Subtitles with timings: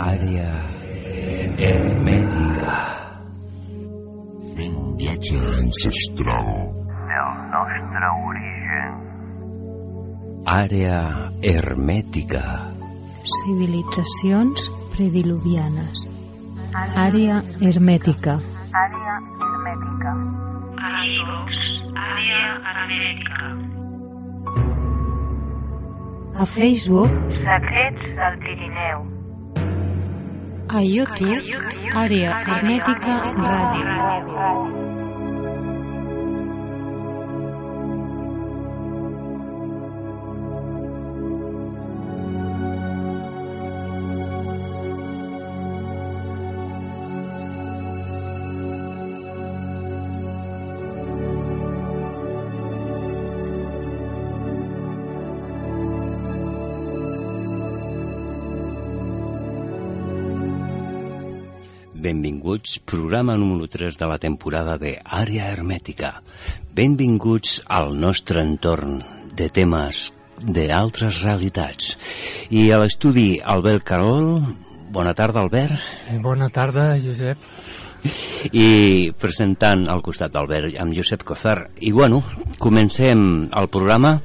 [0.00, 0.52] Àrea
[1.60, 2.76] hermètica.
[4.56, 6.48] Fent un viatge ancestral.
[7.16, 8.94] El nostre origen.
[10.54, 11.02] Àrea
[11.42, 12.42] hermètica.
[13.42, 16.06] Civilitzacions prediluvianes.
[16.96, 18.38] Àrea hermètica.
[18.72, 20.16] Àrea hermètica.
[21.12, 21.62] Ivox,
[22.08, 22.42] àrea
[22.72, 23.52] hermètica.
[26.40, 27.12] A Facebook,
[27.44, 29.19] Secrets del Pirineu.
[30.78, 31.42] A YouTube,
[32.02, 35.19] Àrea hermètica ràdio.
[62.20, 66.20] Benvinguts, programa número 3 de la temporada de Àrea Hermètica.
[66.76, 68.98] Benvinguts al nostre entorn
[69.32, 71.94] de temes d'altres realitats.
[72.52, 74.36] I a l'estudi Albert Carol,
[74.92, 75.80] bona tarda Albert,
[76.20, 77.40] Bona tarda, Josep.
[78.52, 78.68] i
[79.16, 81.70] presentant al costat d'Albert amb Josep Cozar.
[81.80, 82.20] I bueno,
[82.58, 84.18] comencem el programa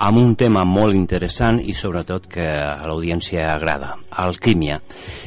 [0.00, 4.80] amb un tema molt interessant i sobretot que a l'audiència agrada, alquímia.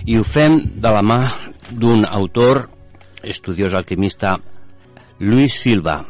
[0.09, 1.19] I ho fem de la mà
[1.71, 2.65] d'un autor,
[3.23, 4.39] estudiós alquimista,
[5.19, 6.01] Lluís Silva.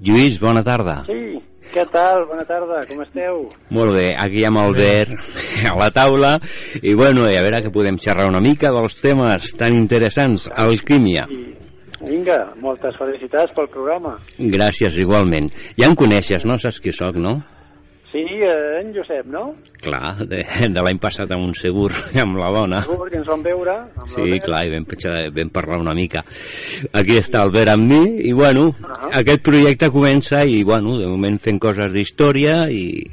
[0.00, 1.02] Lluís, bona tarda.
[1.06, 1.36] Sí,
[1.74, 2.24] què tal?
[2.30, 3.42] Bona tarda, com esteu?
[3.76, 5.12] Molt bé, aquí amb Albert
[5.68, 6.36] a la taula
[6.80, 11.26] i bueno, i a veure que podem xerrar una mica dels temes tan interessants, alquímia.
[11.28, 14.14] I vinga, moltes felicitats pel programa.
[14.38, 15.50] Gràcies, igualment.
[15.76, 16.56] Ja em coneixes, no?
[16.60, 17.38] Saps qui sóc, no?
[18.16, 19.50] Sí, eh, en Josep, no?
[19.84, 20.38] Clar, de,
[20.72, 21.90] de l'any passat amb un segur
[22.22, 22.78] amb la dona.
[22.86, 23.74] Segur que ens vam veure.
[23.92, 24.46] Amb Sí, l'Albert.
[24.46, 24.86] clar, i vam,
[25.36, 26.22] vam parlar una mica.
[26.96, 29.10] Aquí està Albert amb mi, i bueno, Ahà.
[29.20, 33.04] aquest projecte comença i, bueno, de moment fent coses d'història i,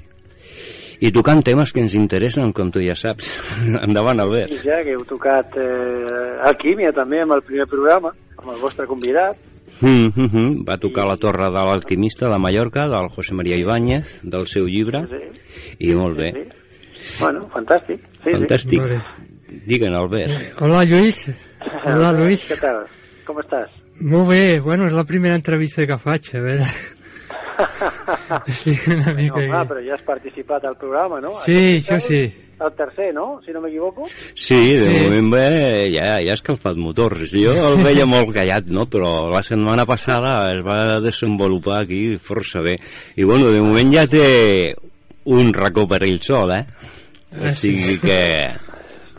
[1.03, 3.33] i tocant temes que ens interessen, com tu ja saps.
[3.85, 4.55] Endavant, Albert.
[4.55, 8.87] I ja que heu tocat eh, alquímia també amb el primer programa, amb el vostre
[8.87, 9.35] convidat.
[9.81, 10.65] Mm -hmm.
[10.69, 15.07] Va tocar la torre de l'alquimista de Mallorca, del José María Ibáñez, del seu llibre,
[15.07, 16.31] Sí, i molt bé.
[16.97, 17.19] sí.
[17.19, 17.99] Bueno, fantàstic.
[18.23, 18.81] Sí, Fantàstic.
[18.81, 19.01] Bé.
[19.65, 20.61] Diguen, Albert.
[20.61, 21.15] Hola, Lluís.
[21.15, 21.31] Sí.
[21.85, 22.49] Hola, Luis.
[22.49, 22.85] Què tal?
[23.25, 23.69] Com estàs?
[23.99, 24.59] Molt bé.
[24.59, 26.65] Bueno, és la primera entrevista que faig, a veure.
[28.47, 29.35] Sí, una No, mica...
[29.45, 31.31] clar, però ja has participat al programa, no?
[31.45, 32.33] Sí, això sí.
[32.63, 33.41] El tercer, no?
[33.45, 34.05] Si no m'equivoco.
[34.33, 35.03] Sí, de Sí.
[35.03, 37.29] moment bé, ja, ja ha escalfat motors.
[37.33, 38.85] Jo el veia molt callat, no?
[38.87, 42.77] Però la setmana passada es va desenvolupar aquí força bé.
[43.17, 44.73] I bueno, de moment ja té
[45.25, 46.65] un racó per ell sol, eh?
[47.33, 47.73] O Ah, sí.
[47.75, 48.47] sigui que...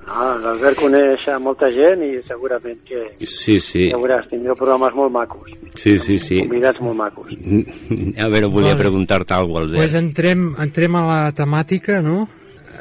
[0.06, 4.92] Ah, l'Albert coneix a molta gent i segurament que, Sí, sí, ja veuràs, tindreu programes
[4.94, 6.42] molt macos, sí, sí, sí.
[6.44, 7.32] convidats molt macos.
[8.24, 10.04] A veure, volia preguntar-te alguna cosa, Pues Albert.
[10.04, 12.28] entrem, entrem a la temàtica, no?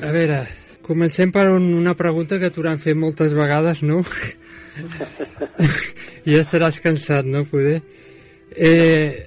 [0.02, 0.40] A veure,
[0.86, 4.02] comencem per un, una pregunta que t'hauran fet moltes vegades, no?
[6.30, 7.80] ja estaràs cansat, no, poder?
[8.54, 9.26] Eh,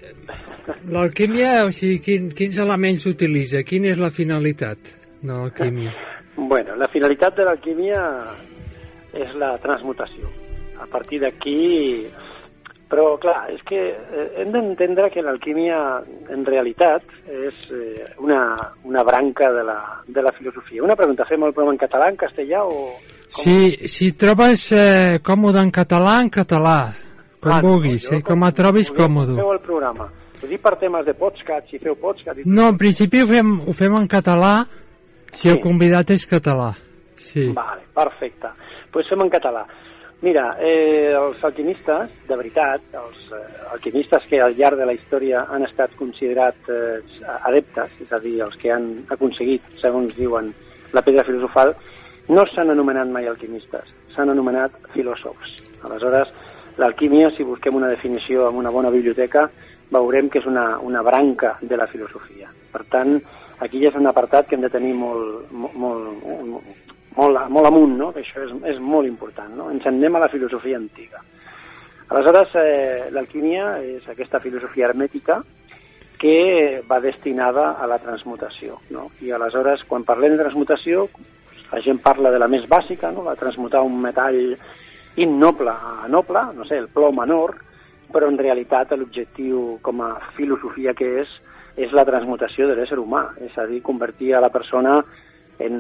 [0.91, 3.63] L'alquímia, o sigui, quin, quins elements s'utilitza?
[3.67, 4.91] Quina és la finalitat
[5.23, 5.93] de l'alquímia?
[6.37, 8.01] Bueno, la finalitat de l'alquímia
[9.15, 10.31] és la transmutació.
[10.83, 12.07] A partir d'aquí...
[12.87, 15.79] Però, clar, és que eh, hem d'entendre que l'alquímia,
[16.31, 18.45] en realitat, és eh, una,
[18.87, 20.85] una branca de la, de la filosofia.
[20.87, 22.93] Una pregunta, fem el programa en català, en castellà o...
[23.35, 23.43] com?
[23.43, 26.77] Si, si trobes eh, còmode en català, en català,
[27.43, 29.35] com Ah, no, vulguis, jo eh, com et trobis còmode.
[29.41, 30.07] Feu el programa.
[30.37, 32.39] Ho dic per temes de podcast, si feu podcast...
[32.39, 34.61] i- No, en principi ho fem, ho fem en català,
[35.33, 35.63] si el Sí.
[35.67, 36.71] convidat és català.
[37.19, 37.49] Sí.
[37.57, 38.47] Vale, perfecte.
[38.47, 39.67] Doncs pues fem en català.
[40.23, 43.41] Mira, eh, els alquimistes, de veritat, els eh,
[43.75, 47.03] alquimistes que al llarg de la història han estat considerats eh,
[47.37, 50.49] adeptes, és a dir, els que han aconseguit, segons diuen,
[50.97, 51.75] la pedra filosofal,
[52.33, 55.59] no s'han anomenat mai alquimistes, s'han anomenat filòsofs.
[55.85, 56.33] Aleshores,
[56.81, 59.51] l'alquímia, si busquem una definició en una bona biblioteca,
[59.93, 62.49] veurem que és una, una branca de la filosofia.
[62.73, 63.19] Per tant,
[63.61, 66.86] aquí ja és un apartat que hem de tenir molt, molt, molt, molt,
[67.17, 68.11] molt amunt, no?
[68.13, 69.53] que això és, és molt important.
[69.57, 69.71] No?
[69.73, 71.23] Ens en anem a la filosofia antiga.
[72.09, 75.41] Aleshores, eh, l'alquímia és aquesta filosofia hermètica
[76.21, 78.79] que va destinada a la transmutació.
[78.95, 79.09] No?
[79.25, 81.09] I aleshores, quan parlem de transmutació,
[81.73, 83.25] la gent parla de la més bàsica, no?
[83.27, 84.57] la transmutar un metall
[85.17, 87.57] innoble a noble, no sé, el plom en or,
[88.13, 91.33] però en realitat l'objectiu com a filosofia que és
[91.77, 95.03] és la transmutació de l'ésser humà, és a dir, convertir a la persona
[95.59, 95.77] en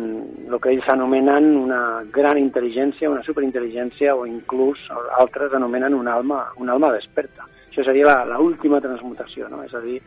[0.48, 4.80] el que ells anomenen una gran intel·ligència, una superintel·ligència o inclús
[5.18, 7.44] altres anomenen un alma, un alma desperta.
[7.68, 9.62] Això seria l'última transmutació, no?
[9.66, 9.98] és a dir,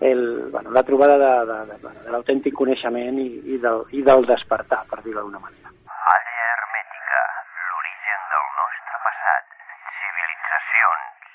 [0.00, 4.02] el, bueno, la trobada de, de, de, de, de l'autèntic coneixement i, i, del, i
[4.04, 5.72] del despertar, per dir-ho d'alguna manera.
[6.12, 7.22] Àrea hermètica,
[7.68, 9.56] l'origen del nostre passat,
[10.00, 11.30] civilitzacions,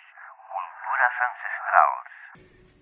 [0.55, 2.10] cultures ancestrals.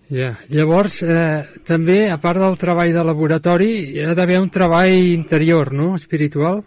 [0.09, 0.31] Ja.
[0.49, 5.71] Llavors, eh, també, a part del treball de laboratori, hi ha d'haver un treball interior,
[5.73, 6.63] no?, espiritual.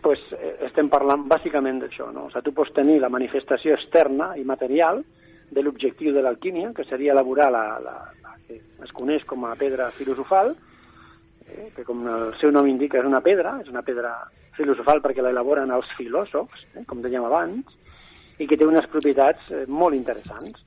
[0.00, 2.26] pues, eh, estem parlant bàsicament d'això, no?
[2.26, 5.02] O sigui, tu pots tenir la manifestació externa i material
[5.50, 9.56] de l'objectiu de l'alquímia, que seria elaborar la, la, la que es coneix com a
[9.56, 10.54] pedra filosofal,
[11.48, 14.14] eh, que com el seu nom indica és una pedra, és una pedra
[14.56, 17.66] filosofal perquè la elaboren els filòsofs, eh, com dèiem abans,
[18.38, 20.62] i que té unes propietats eh, molt interessants.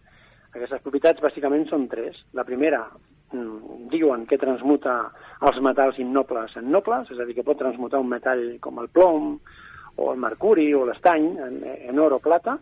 [0.51, 2.18] Aquestes propietats bàsicament són tres.
[2.33, 2.83] La primera,
[3.31, 5.12] mm, diuen que transmuta
[5.42, 8.89] els metalls innobles en nobles, és a dir, que pot transmutar un metall com el
[8.89, 9.39] plom,
[9.95, 11.57] o el mercuri, o l'estany, en,
[11.89, 12.57] en or o plata,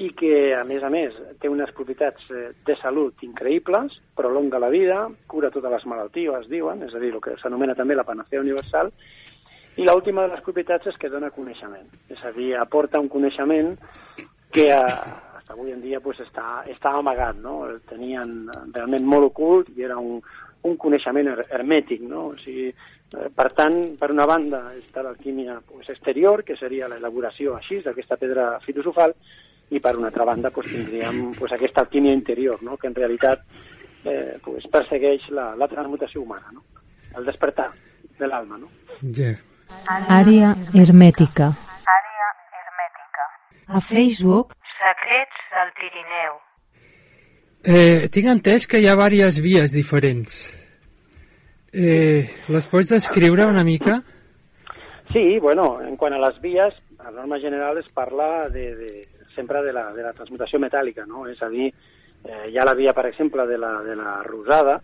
[0.00, 4.70] i que, a més a més, té unes propietats eh, de salut increïbles, prolonga la
[4.72, 8.40] vida, cura totes les malalties, diuen, és a dir, el que s'anomena també la panacea
[8.40, 8.92] universal,
[9.76, 13.74] i l'última de les propietats és que dona coneixement, és a dir, aporta un coneixement
[14.52, 17.64] que eh, fins avui en dia pues, està, està amagat, no?
[17.68, 20.20] El tenien realment molt ocult i era un,
[20.62, 22.30] un coneixement her hermètic, no?
[22.32, 27.56] O sigui, eh, per tant, per una banda està l'alquímia pues, exterior, que seria l'elaboració
[27.56, 29.14] així d'aquesta pedra filosofal,
[29.70, 32.76] i per una altra banda pues, tindríem pues, aquesta alquímia interior, no?
[32.76, 33.44] que en realitat
[34.04, 36.64] eh, pues, persegueix la, la transmutació humana, no?
[37.16, 37.70] el despertar
[38.18, 38.58] de l'alma.
[38.58, 38.68] No?
[39.14, 39.32] Ja.
[40.10, 41.52] Àrea hermètica.
[41.94, 43.28] Àrea hermètica.
[43.68, 46.38] A Facebook, Secrets del Pirineu.
[47.60, 50.38] Eh, tinc entès que hi ha diverses vies diferents.
[51.72, 54.00] Eh, les pots descriure una mica?
[55.12, 58.90] Sí, bueno, en quant a les vies, a norma general es parla de, de,
[59.34, 61.26] sempre de la, de la transmutació metàl·lica, no?
[61.28, 61.68] És a dir,
[62.24, 64.80] eh, hi ha la via, per exemple, de la, de la rosada,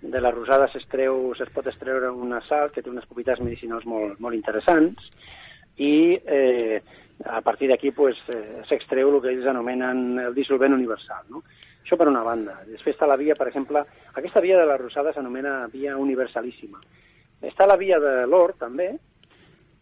[0.00, 4.18] de la rosada s'estreu, es pot extreure una sal que té unes propietats medicinals molt,
[4.20, 5.08] molt interessants
[5.80, 6.82] i eh,
[7.24, 11.24] a partir d'aquí pues, eh, el que ells anomenen el dissolvent universal.
[11.30, 11.42] No?
[11.84, 12.60] Això per una banda.
[12.66, 13.84] Després està la via, per exemple,
[14.14, 16.80] aquesta via de la rosada s'anomena via universalíssima.
[17.44, 18.94] Està la via de l'or, també,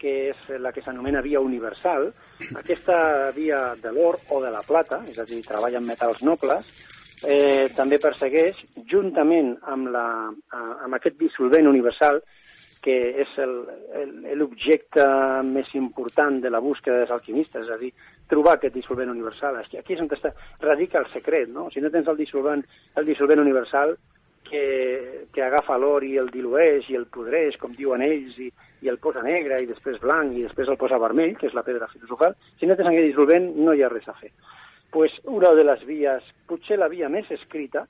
[0.03, 2.11] que és la que s'anomena via universal.
[2.59, 6.75] Aquesta via de l'or o de la plata, és a dir, treballa amb metalls nobles,
[7.23, 10.07] eh, també persegueix, juntament amb, la,
[10.59, 12.19] amb aquest dissolvent universal,
[12.83, 13.35] que és
[14.39, 15.05] l'objecte
[15.47, 17.93] més important de la búsqueda dels alquimistes, és a dir,
[18.29, 19.61] trobar aquest dissolvent universal.
[19.63, 21.69] Aquí és on està, radica el secret, no?
[21.71, 22.65] Si no tens el dissolvent,
[22.99, 23.95] el dissolvent universal
[24.49, 28.51] que, que agafa l'or i el dilueix i el podreix, com diuen ells, i,
[28.83, 31.65] i el posa negre i després blanc i després el posa vermell, que és la
[31.67, 34.33] pedra filosofal, si no tens aquest dissolvent no hi ha res a fer.
[34.93, 37.87] pues una de les vies, potser la via més escrita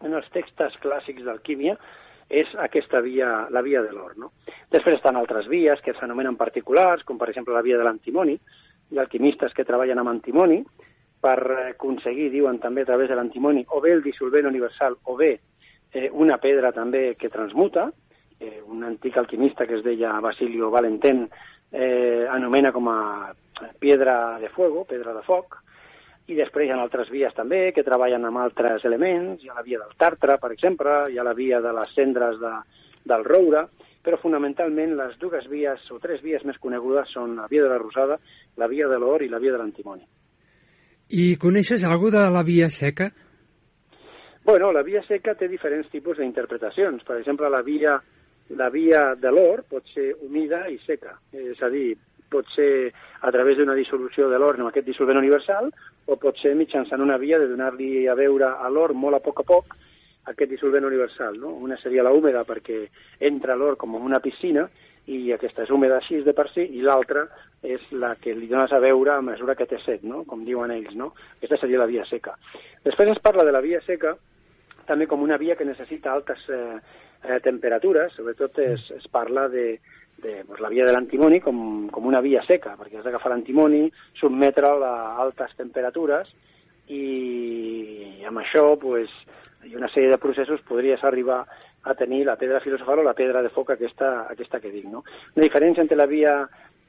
[0.00, 1.74] en els textos clàssics d'alquímia,
[2.28, 4.16] és aquesta via, la via de l'or.
[4.20, 4.32] No?
[4.70, 8.36] Després estan altres vies que s'anomenen particulars, com per exemple la via de l'antimoni.
[8.96, 10.62] Ha alquimistes que treballen amb antimoni
[11.20, 15.16] per eh, aconseguir, diuen també a través de l'antimoni, o bé el dissolvent universal o
[15.16, 15.32] bé
[15.92, 17.88] eh, una pedra també que transmuta.
[18.38, 21.24] Eh, un antic alquimista que es deia Basilio Valentin
[21.72, 23.34] eh, anomena com a
[23.80, 25.58] piedra de fuego, pedra de foc,
[26.28, 29.64] i després hi ha altres vies també que treballen amb altres elements, hi ha la
[29.64, 32.52] via del tàrtra, per exemple, hi ha la via de les cendres de,
[33.08, 33.64] del roure,
[34.04, 37.80] però fonamentalment les dues vies o tres vies més conegudes són la via de la
[37.80, 38.18] rosada,
[38.56, 40.04] la via de l'or i la via de l'antimoni.
[41.08, 43.08] I coneixes alguna de la via seca?
[44.44, 47.04] Bueno, la via seca té diferents tipus d'interpretacions.
[47.04, 47.96] Per exemple, la via,
[48.56, 51.94] la via de l'or pot ser humida i seca, és a dir,
[52.28, 52.92] pot ser
[53.24, 55.72] a través d'una dissolució de l'or amb aquest dissolvent universal
[56.08, 59.42] o pot ser mitjançant una via de donar-li a veure a l'or molt a poc
[59.42, 59.76] a poc
[60.32, 61.36] aquest dissolvent universal.
[61.40, 61.52] No?
[61.64, 62.84] Una seria la húmeda perquè
[63.28, 64.66] entra l'or com en una piscina
[65.08, 67.26] i aquesta és húmeda així de per si i l'altra
[67.64, 70.24] és la que li dones a veure a mesura que té set, no?
[70.28, 70.96] com diuen ells.
[70.96, 71.12] No?
[71.38, 72.36] Aquesta seria la via seca.
[72.84, 74.16] Després es parla de la via seca
[74.88, 76.78] també com una via que necessita altes eh,
[77.24, 79.80] eh, temperatures, sobretot es, es parla de,
[80.22, 83.86] de pues, la via de l'antimoni com, com una via seca, perquè has d'agafar l'antimoni,
[84.18, 86.30] sotmetre'l a altes temperatures
[86.88, 89.12] i amb això pues,
[89.68, 91.42] i una sèrie de processos podries arribar
[91.88, 94.88] a tenir la pedra filosofal o la pedra de foc aquesta, aquesta que dic.
[94.90, 95.04] No?
[95.36, 96.38] La diferència entre la via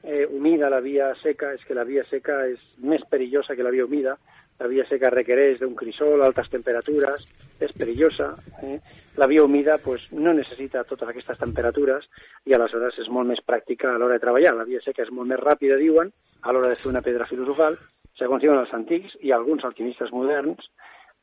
[0.02, 3.66] eh, humida i la via seca és que la via seca és més perillosa que
[3.66, 4.16] la via humida,
[4.60, 7.24] la via seca requereix d'un crisol, altes temperatures,
[7.60, 8.34] és perillosa.
[8.62, 8.76] Eh?
[9.20, 12.06] La via humida pues, no necessita totes aquestes temperatures
[12.48, 14.54] i aleshores és molt més pràctica a l'hora de treballar.
[14.56, 16.08] La via seca és molt més ràpida, diuen,
[16.40, 17.76] a l'hora de fer una pedra filosofal,
[18.16, 20.64] segons diuen els antics i alguns alquimistes moderns,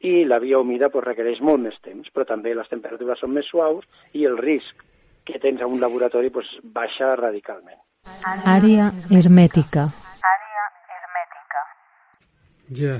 [0.05, 3.49] i la via humida pues, requereix molt més temps, però també les temperatures són més
[3.49, 4.85] suaus i el risc
[5.25, 7.81] que tens a un laboratori pues, baixa radicalment.
[8.29, 9.89] Àrea hermètica.
[10.37, 11.69] Àrea hermètica.
[12.77, 12.97] Ja.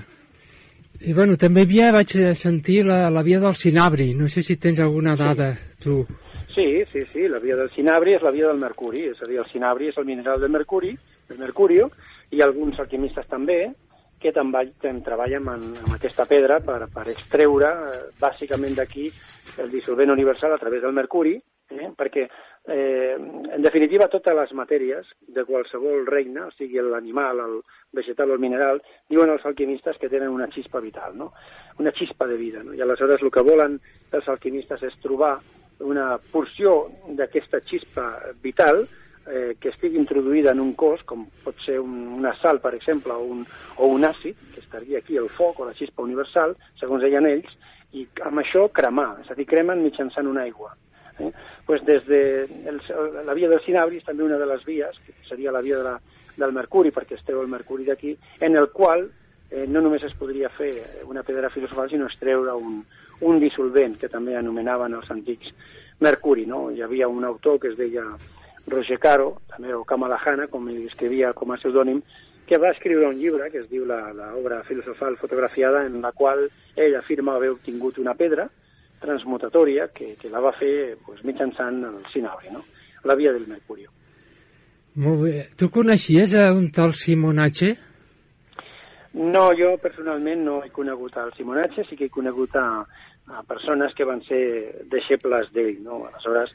[1.05, 4.13] I bueno, també havia, vaig sentir la, la via del Cinabri.
[4.17, 5.51] No sé si tens alguna dada,
[5.83, 6.05] tu.
[6.57, 9.37] Sí, sí, sí, la via del cinabri és la via del mercuri, és a dir,
[9.37, 10.95] el cinabri és el mineral del mercuri,
[11.29, 11.91] del mercurio,
[12.33, 13.59] i alguns alquimistes també,
[14.17, 19.05] que també, també treballen amb, amb aquesta pedra per, per extreure eh, bàsicament d'aquí
[19.61, 21.35] el dissolvent universal a través del mercuri,
[21.69, 21.91] eh?
[21.93, 22.25] perquè
[22.67, 27.59] eh, en definitiva totes les matèries de qualsevol regne, o sigui l'animal, el
[27.95, 31.31] vegetal o el mineral, diuen els alquimistes que tenen una xispa vital, no?
[31.79, 32.63] una xispa de vida.
[32.63, 32.75] No?
[32.75, 33.79] I aleshores el que volen
[34.11, 35.37] els alquimistes és trobar
[35.79, 38.07] una porció d'aquesta xispa
[38.43, 38.83] vital
[39.27, 43.13] eh, que estigui introduïda en un cos, com pot ser un, una sal, per exemple,
[43.13, 43.45] o un,
[43.77, 47.53] o un àcid, que estaria aquí el foc o la xispa universal, segons deien ells,
[47.93, 50.73] i amb això cremar, és a dir, cremen mitjançant una aigua.
[51.19, 51.31] Eh?
[51.65, 52.81] Pues des de el,
[53.25, 55.83] la via del cinabri és també una de les vies, que seria la via de
[55.83, 55.95] la,
[56.37, 59.07] del mercuri, perquè es treu el mercuri d'aquí, en el qual
[59.49, 60.71] eh, no només es podria fer
[61.07, 62.83] una pedra filosofal, sinó extreure un,
[63.21, 65.51] un dissolvent, que també anomenaven els antics
[65.99, 66.45] mercuri.
[66.45, 66.67] No?
[66.71, 68.05] Hi havia un autor que es deia
[68.67, 72.01] Roger Caro, també o Kamalahana, com escrivia com a pseudònim,
[72.47, 76.45] que va escriure un llibre que es diu l'obra filosofal fotografiada en la qual
[76.77, 78.47] ell afirma haver obtingut una pedra
[79.01, 82.63] transmutatòria que, que la va fer pues, mitjançant el cinabri, no?
[83.07, 83.91] la via del mercurio.
[84.97, 85.35] Molt bé.
[85.55, 87.75] Tu coneixies a un tal Simonatge?
[89.17, 92.67] No, jo personalment no he conegut el Simonatge, sí que he conegut a,
[93.33, 94.41] a persones que van ser
[94.91, 96.03] deixebles d'ell, no?
[96.09, 96.53] Aleshores,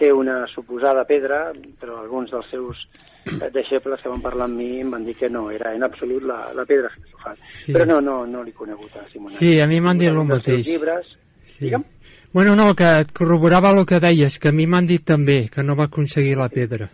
[0.00, 2.82] té una suposada pedra, però alguns dels seus
[3.28, 6.24] eh, deixebles que van parlar amb mi em van dir que no, era en absolut
[6.24, 7.36] la, la pedra filosofal.
[7.44, 7.76] Sí.
[7.76, 9.40] Però no, no, no l'he conegut a Simonatge.
[9.42, 10.64] Sí, a mi m'han dit el mateix.
[10.64, 11.12] Llibres,
[11.56, 11.64] Sí.
[11.64, 11.84] Digue'm.
[12.32, 15.62] Bueno, no, que et corroborava el que deies, que a mi m'han dit també que
[15.64, 16.90] no va aconseguir la pedra.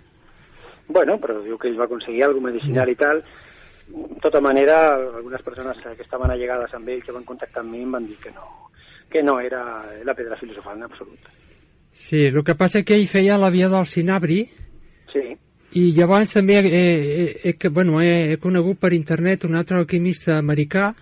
[0.87, 3.23] Bueno, però diu que ell va aconseguir alguna medicinal i tal.
[3.93, 7.83] De tota manera, algunes persones que estaven allegades amb ell, que van contactar amb mi,
[7.83, 8.47] em van dir que no,
[9.11, 9.63] que no era
[10.05, 11.33] la pedra filosofal en absolut.
[11.91, 14.45] Sí, el que passa que ell feia la via del Cinabri
[15.13, 15.35] Sí,
[15.75, 19.79] i llavors també he, he, he, que, bueno, he, he conegut per internet un altre
[19.81, 20.93] alquimista americà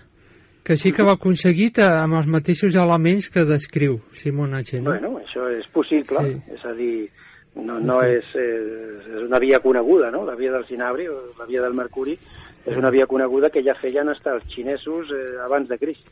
[0.71, 4.79] que sí que va aconseguir eh, amb els mateixos elements que descriu Simon H.
[4.79, 4.93] No?
[4.93, 6.37] bueno, això és possible, Sí.
[6.55, 7.09] és a dir,
[7.57, 8.13] no, no Sí.
[8.15, 11.75] és, és, és una via coneguda, no?, la via del Cinabri o la via del
[11.75, 16.07] Mercuri, és una via coneguda que ja feien fins els xinesos eh, abans de Crist.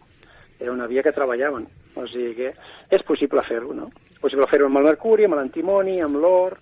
[0.58, 2.50] Era una via que treballaven, o sigui que
[2.90, 3.92] és possible fer-ho, no?
[4.10, 6.58] És possible fer-ho amb el mercuri, amb l'antimoni, amb l'or,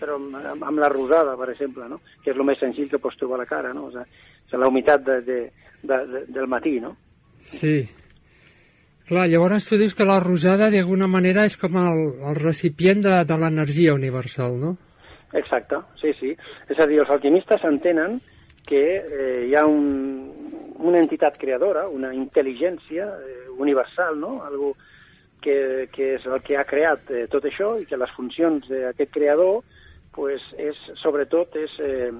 [0.00, 2.00] però amb, amb, amb la rosada, per exemple, no?
[2.24, 3.86] que és el més senzill que pots trobar a la cara, no?
[3.86, 5.40] o sigui, la humitat de, de,
[5.82, 6.96] de, de, del matí, no?
[7.50, 7.88] Sí.
[9.08, 13.16] Clar, llavors tu dius que la rosada d'alguna manera és com el, el recipient de,
[13.28, 14.76] de l'energia universal, no?
[15.36, 16.30] Exacte, sí, sí.
[16.70, 18.20] És a dir, els alquimistes entenen
[18.68, 20.30] que eh, hi ha un,
[20.78, 24.36] una entitat creadora, una intel·ligència eh, universal, no?
[24.46, 24.74] Algo
[25.42, 29.12] que, que és el que ha creat eh, tot això i que les funcions d'aquest
[29.12, 29.60] creador
[30.14, 32.12] pues, és, sobretot és eh,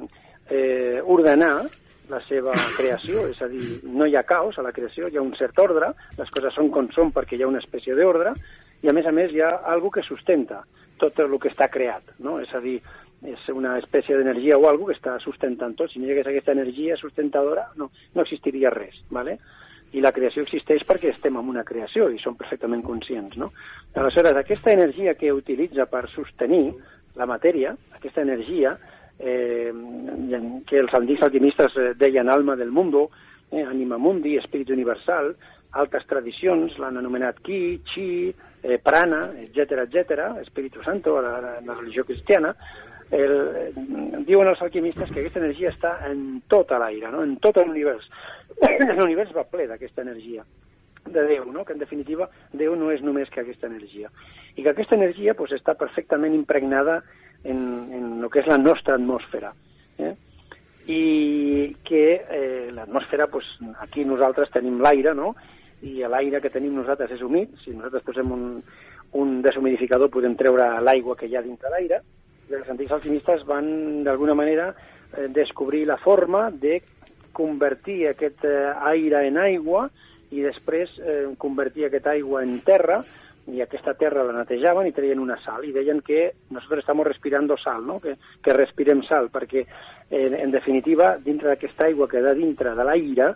[0.50, 1.62] eh, ordenar
[2.10, 5.24] la seva creació, és a dir, no hi ha caos a la creació, hi ha
[5.24, 8.34] un cert ordre, les coses són com són perquè hi ha una espècie d'ordre,
[8.82, 10.62] i a més a més hi ha algo que sustenta
[10.98, 12.38] tot el que està creat, no?
[12.42, 12.76] És a dir,
[13.22, 15.90] és una espècie d'energia o algo que està sustentant tot.
[15.90, 19.38] Si no hi hagués aquesta energia sustentadora, no, no existiria res, ¿vale?
[19.92, 23.52] I la creació existeix perquè estem en una creació i som perfectament conscients, no?
[23.94, 26.72] Aleshores, aquesta energia que utilitza per sostenir
[27.14, 28.72] la matèria, aquesta energia
[29.18, 29.72] eh,
[30.66, 33.10] que els antics alquimistes eh, deien alma del mundo,
[33.50, 35.34] eh, anima mundi, espírit universal,
[35.72, 38.08] altres tradicions l'han anomenat Ki, Chi,
[38.62, 42.54] eh, Prana, etc etc, Espíritu Santo, la, a la religió cristiana,
[43.12, 43.72] el, eh,
[44.26, 47.22] diuen els alquimistes que aquesta energia està en tot l'aire, no?
[47.22, 48.08] en tot l'univers.
[48.98, 50.44] L'univers va ple d'aquesta energia
[51.04, 51.64] de Déu, no?
[51.64, 54.08] que en definitiva Déu no és només que aquesta energia.
[54.56, 57.02] I que aquesta energia pues, està perfectament impregnada
[57.44, 57.58] en,
[57.92, 59.52] en el que és la nostra atmosfera.
[59.98, 60.14] Eh?
[60.92, 61.02] I
[61.86, 63.46] que eh, l'atmosfera, pues,
[63.80, 65.34] aquí nosaltres tenim l'aire, no?
[65.82, 68.42] i l'aire que tenim nosaltres és humit, si nosaltres posem un,
[69.18, 71.98] un deshumidificador podem treure l'aigua que hi ha dintre l'aire,
[72.52, 76.80] els antics alquimistes van d'alguna manera eh, descobrir la forma de
[77.32, 79.86] convertir aquest eh, aire en aigua
[80.32, 83.02] i després eh, convertir aquesta aigua en terra
[83.50, 87.56] i aquesta terra la netejaven i treien una sal i deien que nosotros estamos respirando
[87.58, 87.98] sal, no?
[88.00, 89.64] que, que respirem sal, perquè
[90.10, 93.32] en, en definitiva dintre d'aquesta aigua que de dintre de l'aire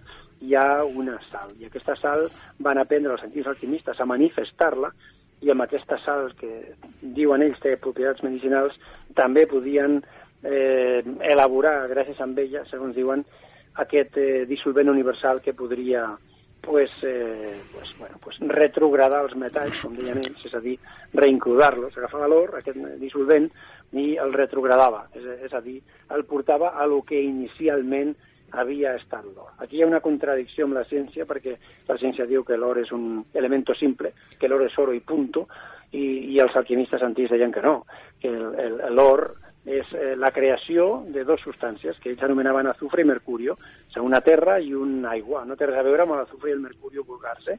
[0.47, 2.27] hi ha una sal i aquesta sal
[2.63, 4.93] van aprendre els antics alquimistes a manifestar-la
[5.43, 8.77] i amb aquesta sal que diuen ells té propietats medicinals
[9.17, 9.99] també podien
[10.43, 13.25] eh, elaborar gràcies a ella, segons diuen,
[13.83, 16.07] aquest eh, dissolvent universal que podria
[16.67, 20.75] pues, eh, pues, bueno, pues retrogradar els metalls, com deien ells, és a dir,
[21.15, 23.49] reincludar-los, agafava l'or, aquest dissolvent,
[23.97, 25.79] i el retrogradava, és, és a dir,
[26.13, 28.13] el portava a lo que inicialment
[28.57, 29.55] havia estat l'or.
[29.63, 31.57] Aquí hi ha una contradicció amb la ciència, perquè
[31.89, 35.47] la ciència diu que l'or és un elemento simple, que l'or és oro i punto,
[35.93, 37.79] i, i els alquimistes antics deien que no,
[38.21, 38.33] que
[38.91, 39.29] l'or
[39.67, 43.57] és eh, la creació de dues substàncies que ells anomenaven azufre i mercurio,
[43.97, 45.45] o una terra i un aigua.
[45.45, 47.59] No té res a veure amb l'azufre i el mercurio vulgar-se,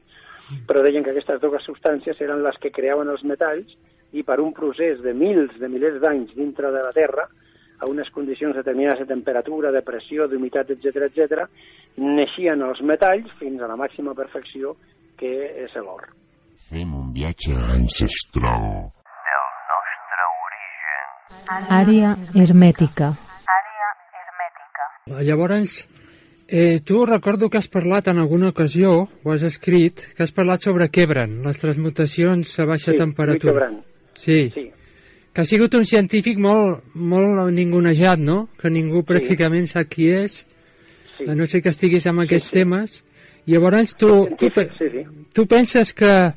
[0.66, 3.76] però deien que aquestes dues substàncies eren les que creaven els metalls
[4.16, 7.28] i per un procés de mils de milers d'anys dintre de la Terra,
[7.78, 11.44] a unes condicions determinades de temperatura, de pressió, d'humitat, etc etc,
[11.98, 14.74] neixien els metalls fins a la màxima perfecció
[15.18, 15.34] que
[15.66, 16.08] és l'or.
[16.68, 18.97] Fem un viatge ancestral.
[21.68, 23.12] Àrea hermètica.
[23.58, 23.88] Àrea
[24.22, 25.22] hermètica.
[25.24, 25.88] Llavors,
[26.48, 30.62] eh, tu recordo que has parlat en alguna ocasió, ho has escrit, que has parlat
[30.62, 33.52] sobre Quebran, les transmutacions a baixa Sí, temperatura.
[33.52, 33.80] Quebran.
[34.16, 34.50] Sí.
[34.54, 34.72] Sí,
[35.32, 38.48] Que ha sigut un científic molt, molt ningunejat, no?
[38.58, 40.40] Que ningú pràcticament sap qui és,
[41.18, 41.28] sí.
[41.28, 43.04] a no sé que estiguis amb aquests temes.
[43.46, 45.04] I llavors tu, tu, Sí, sí.
[45.34, 46.32] tu penses que,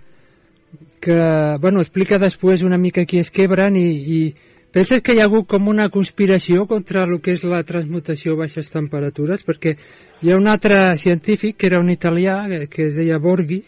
[1.00, 1.18] que,
[1.60, 4.36] bueno, explica després una mica qui és Quebran i, i
[4.72, 8.42] penses que hi ha hagut com una conspiració contra el que és la transmutació a
[8.46, 9.44] baixes temperatures?
[9.46, 9.76] Perquè
[10.22, 13.64] hi ha un altre científic, que era un italià, que- que es deia Borghi,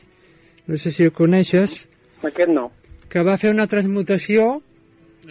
[0.67, 1.89] no sé si el coneixes,
[2.23, 2.71] Aquest no.
[3.09, 4.61] que va fer una transmutació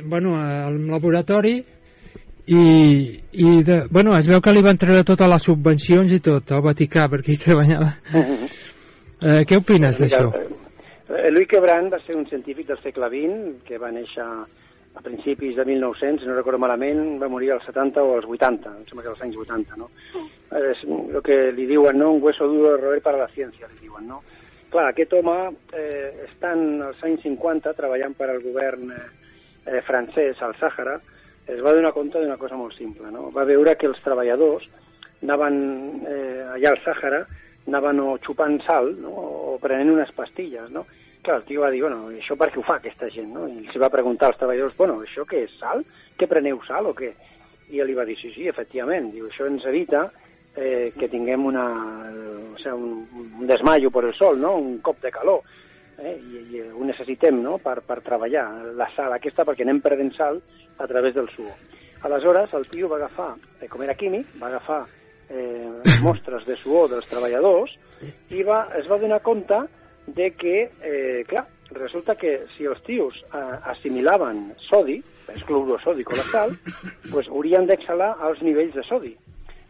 [0.04, 1.64] bueno, al laboratori
[2.46, 6.50] i, i de, bueno, es veu que li van treure totes les subvencions i tot
[6.52, 7.94] al Vaticà perquè hi treballava.
[9.22, 10.32] Eh, què opines d'això?
[10.34, 14.24] Eh, Louis Quebran va ser un científic del segle XX que va néixer
[14.94, 18.74] a principis de 1900, si no recordo malament, va morir als 70 o als 80,
[18.76, 19.88] em sembla que als anys 80, no?
[20.58, 22.12] És el que li diuen, no?
[22.12, 24.20] Un hueso duro de roer para la ciència, li diuen, no?
[24.72, 25.38] Clar, aquest home,
[25.76, 29.00] eh, estant als anys 50 treballant per al govern eh,
[29.66, 30.98] eh, francès al Sàhara,
[31.48, 33.30] es va donar compte d'una cosa molt simple, no?
[33.34, 34.68] Va veure que els treballadors
[35.22, 35.56] anaven
[36.08, 37.24] eh, allà al Sàhara,
[37.66, 39.12] anaven o xupant sal, no?
[39.52, 40.84] o prenent unes pastilles, no?
[41.22, 43.46] Clar, el tio va dir, bueno, això per què ho fa aquesta gent, no?
[43.46, 45.84] I els va preguntar als treballadors, bueno, això què és, sal?
[46.18, 47.12] Que preneu sal o què?
[47.70, 50.08] I ell li va dir, sí, sí, efectivament, diu, això ens evita
[50.56, 51.66] eh, que tinguem una,
[52.52, 54.56] o sigui, un, un desmaio per el sol, no?
[54.58, 55.46] Un cop de calor.
[56.02, 56.16] Eh?
[56.18, 60.40] I, I ho necessitem, no?, per, per treballar la sal aquesta, perquè anem perdent sal
[60.82, 61.54] a través del suor.
[62.02, 64.80] Aleshores, el tio va agafar, eh, com era químic, va agafar
[65.30, 65.70] eh,
[66.02, 67.76] mostres de suor dels treballadors
[68.34, 69.60] i va, es va donar compte
[70.06, 73.38] de que, eh, clar, resulta que si els tios eh,
[73.72, 75.00] assimilaven sodi,
[75.32, 76.54] és clorosòdic o la sal,
[77.12, 79.14] pues haurien d'exhalar als nivells de sodi.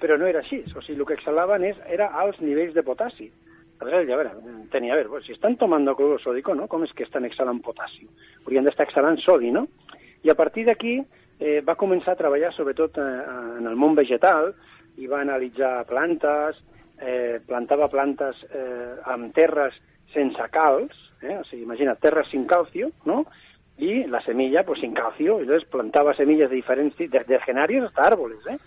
[0.02, 3.28] Però no era així, o sigui, el que exhalaven és, era als nivells de potassi.
[3.82, 4.32] Aleshores, a veure,
[4.70, 6.68] tenia a veure, pues, si estan tomando cloruro sódico, ¿no?
[6.70, 8.06] Com és que estan exhalant potassi?
[8.44, 9.66] Haurien d'estar exhalant sodi, no?
[10.22, 11.00] I a partir d'aquí
[11.42, 13.08] eh, va començar a treballar sobretot eh,
[13.58, 14.52] en el món vegetal
[15.02, 16.60] i va analitzar plantes,
[17.02, 19.74] eh, plantava plantes eh, amb terres
[20.12, 21.38] sense calç, eh?
[21.38, 23.26] o sigui, imagina, terres sin calcio, ¿no?
[23.78, 28.06] Y la semilla, pues sin calcio, entonces plantava semillas de diferents tipos, desde genarios hasta
[28.06, 28.58] árboles, ¿eh?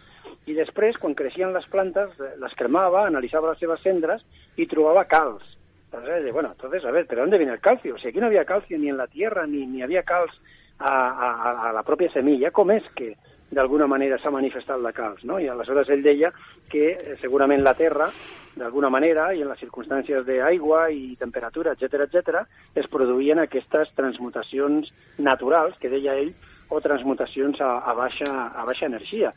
[0.45, 4.21] I després, quan creixien les plantes, eh, les cremava, analitzava les seves cendres
[4.61, 5.45] i trobava calç.
[5.85, 7.97] Entonces, bueno, entonces, a ver, ¿pero dónde viene el calcio?
[7.97, 10.33] Si aquí no había calcio ni en la tierra, ni, ni había calç
[10.77, 13.13] a, a, a la pròpia semilla, com és que
[13.55, 15.39] d'alguna manera s'ha manifestat la calç, no?
[15.39, 16.31] I aleshores ell deia
[16.71, 18.09] que eh, segurament la Terra,
[18.55, 22.41] d'alguna manera, i en les circumstàncies d'aigua i temperatura, etc etc,
[22.75, 26.33] es produïen aquestes transmutacions naturals, que deia ell,
[26.69, 29.31] o transmutacions a, a, baixa, a baixa energia.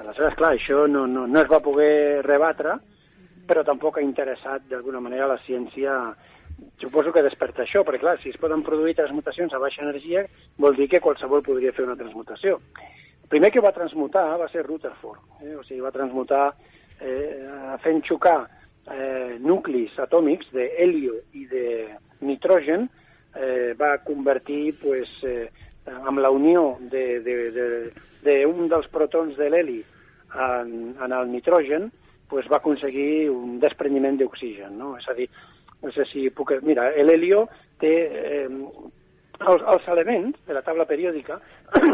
[0.00, 2.78] Aleshores, clar, això no, no, no es va poder rebatre,
[3.46, 5.96] però tampoc ha interessat d'alguna manera la ciència
[6.80, 10.24] suposo que desperta això, perquè clar, si es poden produir transmutacions a baixa energia,
[10.58, 12.58] vol dir que qualsevol podria fer una transmutació.
[13.30, 15.54] Primer que va transmutar va ser Rutherford, eh?
[15.54, 16.48] o sigui, va transmutar
[16.98, 18.40] eh, fent xocar
[18.90, 21.66] eh, nuclis atòmics de helio i de
[22.26, 22.88] nitrogen,
[23.38, 25.46] eh, va convertir pues, eh,
[25.86, 27.70] amb la unió d'un de, de, de,
[28.26, 29.78] de un dels protons de l'heli
[30.34, 31.90] en, en el nitrogen,
[32.30, 34.74] pues, va aconseguir un desprendiment d'oxigen.
[34.78, 34.96] No?
[34.98, 35.30] És a dir,
[35.82, 36.58] no sé si puc...
[36.66, 37.46] Mira, l'helio
[37.78, 37.94] té...
[38.10, 38.48] Eh,
[39.40, 41.40] els, els elements de la taula periòdica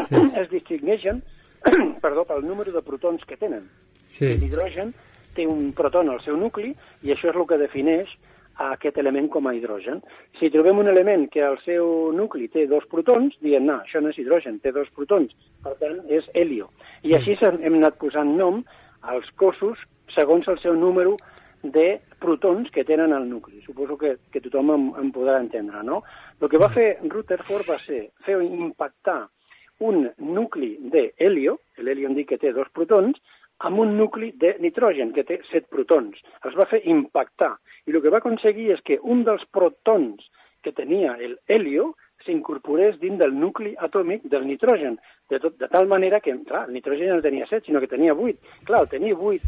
[0.08, 0.22] sí.
[0.42, 1.22] es distingeixen
[2.04, 3.66] perdó, pel número de protons que tenen.
[4.12, 4.28] Sí.
[4.40, 4.94] L'hidrogen
[5.36, 6.72] té un proton al seu nucli
[7.04, 8.12] i això és el que defineix
[8.56, 10.00] a aquest element com a hidrogen.
[10.38, 14.12] Si trobem un element que al seu nucli té dos protons, diem, no, això no
[14.14, 16.70] és hidrogen, té dos protons, per tant, és helio.
[17.04, 18.62] I així hem anat posant nom
[19.02, 19.82] als cossos
[20.14, 21.18] segons el seu número
[21.62, 23.60] de protons que tenen al nucli.
[23.66, 26.02] Suposo que, que tothom em, em podrà entendre, no?
[26.36, 29.22] El que va fer Rutherford va ser fer impactar
[29.86, 33.16] un nucli de helio, l'helio hem dit que té dos protons,
[33.64, 36.18] amb un nucli de nitrogen, que té set protons.
[36.44, 37.54] Els va fer impactar.
[37.86, 40.26] I el que va aconseguir és que un dels protons
[40.60, 41.94] que tenia el helio
[42.26, 44.98] s'incorporés dins del nucli atòmic del nitrogen,
[45.30, 48.16] de, tot, de tal manera que, clar, el nitrogen no tenia set, sinó que tenia
[48.18, 48.42] vuit.
[48.68, 49.44] Clar, al tenir vuit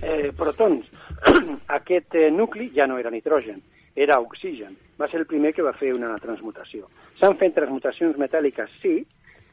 [0.00, 0.88] eh, protons,
[1.80, 3.60] aquest eh, nucli ja no era nitrogen,
[3.96, 4.76] era oxigen.
[5.00, 6.88] Va ser el primer que va fer una transmutació.
[7.20, 9.00] S'han fet transmutacions metàl·liques, sí,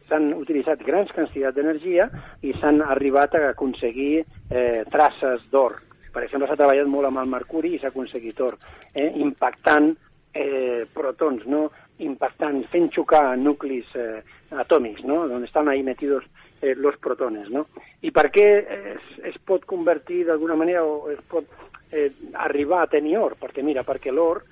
[0.07, 2.07] s'han utilitzat grans quantitats d'energia
[2.45, 5.81] i s'han arribat a aconseguir eh, traces d'or.
[6.13, 8.57] Per exemple, s'ha treballat molt amb el mercuri i s'ha aconseguit or,
[8.93, 9.91] eh, impactant
[10.33, 11.67] eh, protons, no?
[11.97, 14.21] impactant, fent xocar nuclis eh,
[14.53, 15.23] atòmics, no?
[15.33, 16.23] on estan ahí metidos
[16.61, 17.49] eh, protones.
[17.49, 17.65] No?
[18.01, 18.47] I per què
[18.93, 21.45] es, es pot convertir d'alguna manera o es pot
[21.91, 23.37] eh, arribar a tenir or?
[23.39, 24.43] Perquè mira, perquè l'or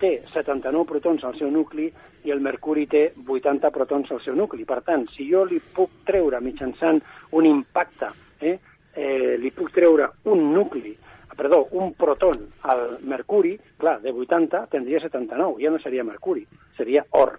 [0.00, 1.90] té 79 protons al seu nucli
[2.24, 4.64] i el mercuri té 80 protons al seu nucli.
[4.64, 7.00] Per tant, si jo li puc treure mitjançant
[7.36, 8.58] un impacte, eh,
[8.94, 10.96] eh, li puc treure un nucli,
[11.34, 17.04] perdó, un proton al mercuri, clar, de 80 tindria 79, ja no seria mercuri, seria
[17.10, 17.36] or.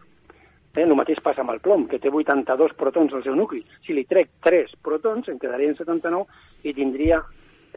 [0.75, 3.63] Eh, el mateix passa amb el plom, que té 82 protons al seu nucli.
[3.85, 7.21] Si li trec 3 protons, em quedarien 79 i tindria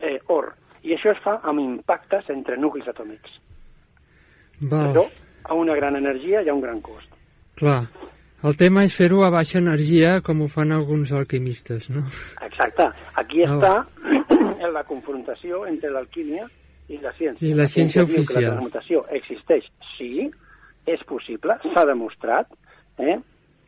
[0.02, 0.52] eh, or.
[0.88, 3.34] I això es fa amb impactes entre nuclis atòmics.
[4.60, 4.92] Val.
[4.94, 5.04] Però
[5.48, 7.10] a una gran energia hi ha un gran cost.
[7.60, 7.82] Clar.
[8.46, 12.04] El tema és fer-ho a baixa energia, com ho fan alguns alquimistes, no?
[12.46, 12.86] Exacte.
[13.18, 13.54] Aquí Ah.
[13.56, 13.72] està
[14.62, 16.46] en la confrontació entre l'alquímia
[16.88, 17.48] i la ciència.
[17.48, 18.44] I la ciència diu que oficial.
[18.44, 20.30] La transmutació existeix, sí,
[20.86, 22.46] és possible, s'ha demostrat,
[22.98, 23.18] eh?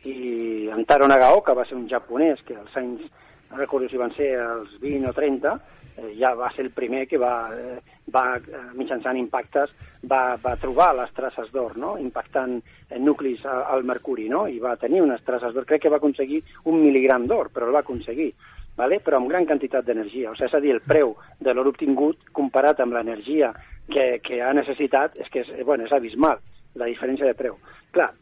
[0.09, 3.03] i Antaro Nagao, que va ser un japonès que als anys,
[3.51, 5.80] no recordo si van ser els 20 o 30, eh,
[6.19, 7.79] ja va ser el primer que va, eh,
[8.13, 9.73] va eh, mitjançant impactes,
[10.11, 11.97] va, va trobar les traces d'or, no?
[12.01, 14.47] impactant eh, nuclis al mercuri, no?
[14.49, 15.67] i va tenir unes traces d'or.
[15.69, 18.31] Crec que va aconseguir un mil·ligram d'or, però el va aconseguir,
[18.77, 19.01] vale?
[19.05, 20.31] però amb gran quantitat d'energia.
[20.31, 23.53] O sigui, és a dir, el preu de l'or obtingut comparat amb l'energia
[23.91, 26.41] que, que ha necessitat és que és, eh, bueno, és abismal,
[26.79, 27.59] la diferència de preu.
[27.95, 28.13] Clar,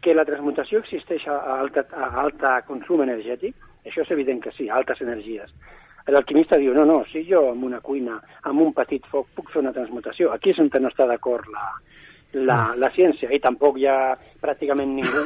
[0.00, 4.68] que la transmutació existeix a alta, a alta consum energètic, això és evident que sí,
[4.68, 5.52] altes energies.
[6.10, 8.18] L'alquimista diu, no, no, si jo amb una cuina,
[8.48, 10.32] amb un petit foc, puc fer una transmutació.
[10.34, 11.66] Aquí és on no està d'acord la,
[12.34, 15.24] la, la ciència, i tampoc hi ha pràcticament ningú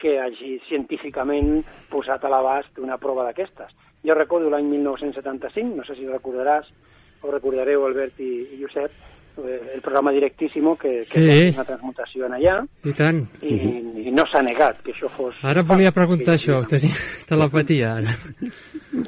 [0.00, 3.72] que hagi científicament posat a l'abast una prova d'aquestes.
[4.04, 6.66] Jo recordo l'any 1975, no sé si recordaràs,
[7.24, 8.92] o recordareu, Albert i, i Josep,
[9.40, 11.24] eh, el programa Directíssimo, que, que Sí.
[11.24, 13.22] va una transmutació en allà, I tant.
[13.42, 13.56] i,
[14.04, 15.38] i no s'ha negat que això fos...
[15.42, 16.92] Ara volia preguntar Sí, això, tenia
[17.26, 18.12] telepatia ara.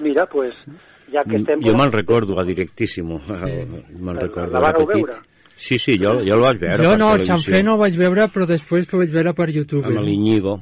[0.01, 0.57] Mira, pues,
[1.12, 1.61] ja que estem...
[1.62, 3.21] Jo me'n recordo, a directíssimo.
[3.29, 4.88] Me'n La- recordo la petit.
[4.95, 5.19] veure?
[5.57, 8.27] Sí, sí, jo, jo el vaig veure Jo no, el xamfré no el vaig veure,
[8.29, 9.87] però després ho vaig veure per YouTube.
[9.88, 10.59] Amb l'Iñigo.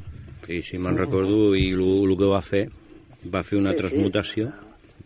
[0.46, 2.66] Sí, sí, me'n recordo, i el que va fer,
[3.35, 3.80] va fer una Sí, sí.
[3.83, 4.52] transmutació,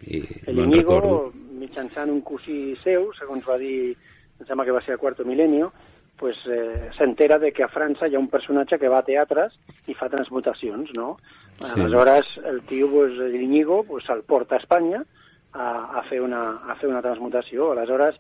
[0.07, 1.33] i El me'n recordo.
[1.59, 3.95] Mitjançant un cosí seu, segons va dir,
[4.39, 5.73] em sembla que va ser a Quarto Milenio,
[6.19, 9.55] pues, eh, s'entera de que a França hi ha un personatge que va a teatres
[9.87, 11.17] i fa transmutacions, no?
[11.59, 11.81] Sí.
[11.81, 15.03] Aleshores, el tio, pues, l'Iñigo, pues, se'l porta a Espanya
[15.53, 17.73] a, a, fer una, a fer una transmutació.
[17.73, 18.19] Aleshores,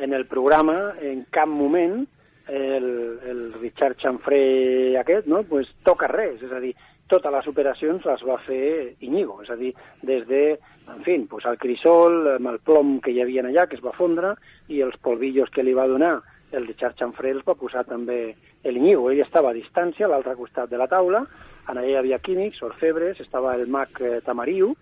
[0.00, 2.04] en el programa, en cap moment,
[2.48, 2.86] el,
[3.26, 6.74] el Richard Chanfré aquest, no?, pues, toca res, és a dir,
[7.10, 10.44] totes les operacions les va fer Iñigo, és a dir, des de,
[10.90, 13.94] en fi, pues, el crisol, amb el plom que hi havia allà, que es va
[13.94, 14.34] fondre,
[14.68, 16.18] i els polvillos que li va donar
[16.52, 18.34] el Richard Chanfré els va posar també
[18.64, 19.10] l'Iñigo.
[19.10, 21.24] Ell estava a distància, a l'altre costat de la taula,
[21.66, 24.74] en allà hi havia químics, orfebres, estava el mag eh, Tamariu,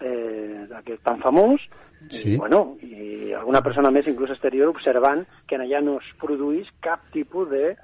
[0.00, 1.60] eh, aquest tan famós,
[2.08, 2.32] Sí.
[2.32, 6.68] i, bueno, i alguna persona més, inclús exterior, observant que en allà no es produís
[6.80, 7.74] cap tipus de,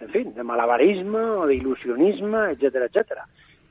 [0.00, 3.24] en fi, de malabarisme o d'il·lusionisme, etc etc.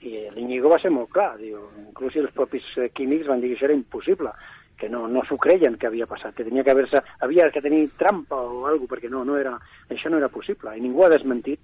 [0.04, 3.58] I l'Iñigo va ser molt clar, diu, inclús els propis eh, químics van dir que
[3.58, 4.34] això era impossible,
[4.78, 7.86] que no, no s'ho creien que havia passat, que tenia que haver-se, havia que tenir
[7.96, 9.56] trampa o alguna perquè no, no era,
[9.88, 10.76] això no era possible.
[10.76, 11.62] I ningú ha desmentit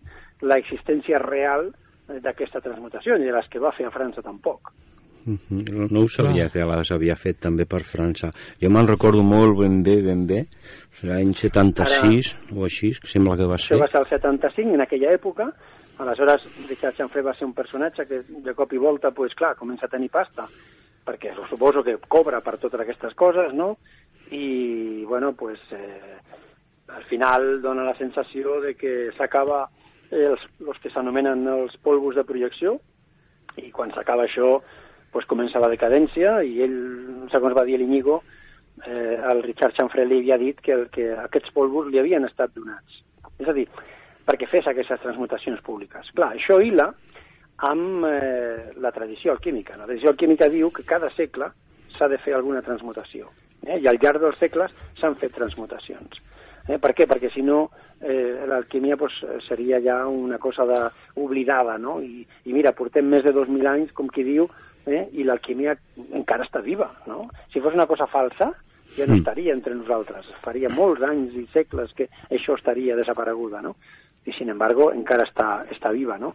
[0.48, 4.72] la existència real eh, d'aquesta transmutació, ni de les que va fer a França tampoc.
[5.26, 8.30] Mhm, No ho sabia que les havia fet també per França.
[8.62, 10.46] Jo me'n recordo molt ben bé, ben bé,
[11.04, 13.80] l'any 76 o així, que sembla que va Això ser.
[13.82, 15.50] va ser el 75, en aquella època.
[16.00, 19.86] Aleshores, Richard Chanfrey va ser un personatge que de cop i volta, pues, clar, comença
[19.86, 20.46] a tenir pasta,
[21.06, 23.78] perquè suposo que cobra per totes aquestes coses, no?
[24.32, 26.18] I, bueno, pues, eh,
[26.88, 29.68] al final dona la sensació de que s'acaba
[30.12, 32.80] els, els que s'anomenen els polvos de projecció,
[33.58, 34.62] i quan s'acaba això,
[35.12, 36.80] pues, comença la decadència, i ell,
[37.32, 38.22] segons va dir l'Iñigo,
[38.86, 42.54] eh, el Richard Chanfrey li havia dit que, el, que aquests polvos li havien estat
[42.56, 43.02] donats.
[43.40, 43.68] És a dir,
[44.28, 46.12] perquè fes aquestes transmutacions públiques.
[46.16, 46.90] Clar, això hila
[47.70, 49.78] amb eh, la tradició alquímica.
[49.78, 51.52] La tradició alquímica diu que cada segle
[51.98, 53.32] s'ha de fer alguna transmutació.
[53.66, 53.80] Eh?
[53.82, 56.22] I al llarg dels segles s'han fet transmutacions.
[56.70, 56.78] Eh?
[56.78, 57.08] Per què?
[57.10, 57.66] Perquè si no
[58.00, 59.18] eh, l'alquímia pues,
[59.48, 60.80] seria ja una cosa de,
[61.20, 62.00] oblidada, no?
[62.02, 64.48] I, I mira, portem més de 2.000 anys, com qui diu,
[64.94, 65.10] eh?
[65.14, 65.78] i l'alquímia
[66.14, 67.30] encara està viva, no?
[67.54, 68.52] Si fos una cosa falsa,
[68.98, 69.18] ja no Mm.
[69.20, 70.26] estaria entre nosaltres.
[70.42, 73.76] Faria molts anys i segles que això estaria desapareguda, no?
[74.26, 76.34] I, sin embargo, encara està, està viva, no?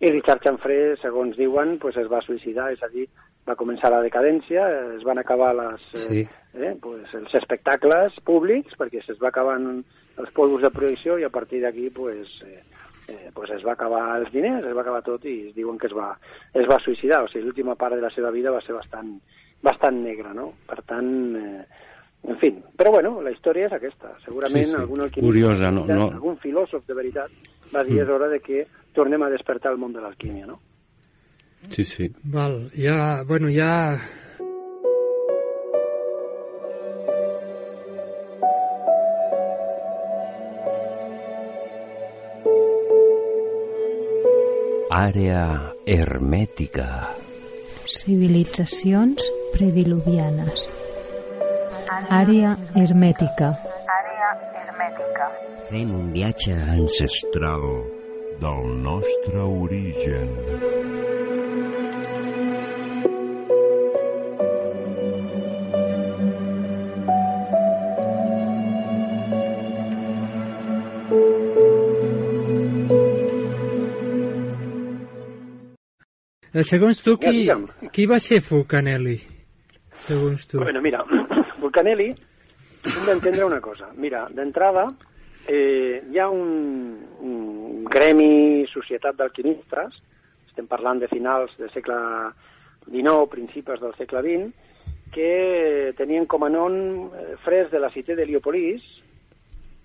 [0.00, 3.08] I Richard Chanfrey, segons diuen, pues es va suïcidar, és a dir,
[3.48, 6.28] va començar la decadència, es van acabar les, eh, Sí.
[6.54, 9.82] eh, pues, els espectacles públics, perquè se'ls va acabant
[10.16, 12.62] els polvos de projecció i a partir d'aquí pues, eh,
[13.08, 15.86] eh, pues es va acabar els diners, es va acabar tot i es diuen que
[15.88, 16.12] es va,
[16.54, 17.22] es va suïcidar.
[17.24, 19.18] O sigui, l'última part de la seva vida va ser bastant,
[19.62, 20.52] bastant negra, no?
[20.66, 21.64] Per tant, eh,
[22.24, 24.14] en fi, però bueno, la història és aquesta.
[24.24, 24.76] Segurament Sí, sí.
[24.80, 27.30] algun alquimista, Curiosa, no- no- algun filòsof de veritat
[27.74, 30.60] va dir és hora de que tornem a despertar el món de l'alquímia, no?
[31.70, 32.10] Sí, sí.
[32.24, 33.96] Val, ja, bueno, ja...
[44.94, 46.84] Àrea hermètica.
[47.90, 50.68] Civilitzacions prediluvianes.
[52.20, 53.50] Àrea hermètica.
[53.96, 54.30] Àrea
[54.60, 55.28] hermètica.
[55.72, 57.66] Fem un viatge ancestral.
[58.40, 60.73] del nostre origen.
[76.62, 77.64] Segons tu, Ja, qui, digue'm.
[77.90, 79.16] qui va ser Fulcanelli?
[80.06, 80.60] Segons tu.
[80.60, 81.02] Bueno, mira,
[81.62, 82.12] Vulcanelli,
[82.84, 83.88] hem d'entendre una cosa.
[83.96, 84.86] Mira, d'entrada,
[85.48, 89.98] eh, hi ha un, un gremi, societat d'alquimistes,
[90.46, 91.96] estem parlant de finals del segle
[92.86, 94.52] XIX, principis del segle XX,
[95.14, 98.82] que tenien com a nom eh, frers de la cité d'Heliopolis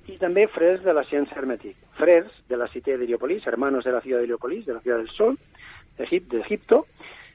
[0.10, 1.76] i també frers de la ciència hermètic.
[1.98, 5.10] Frers de la cité d'Heliopolis, hermanos de la ciudad de Heliopolis, de la ciudad del
[5.10, 5.38] sol,
[6.00, 6.86] d'Egip- d'Egipto,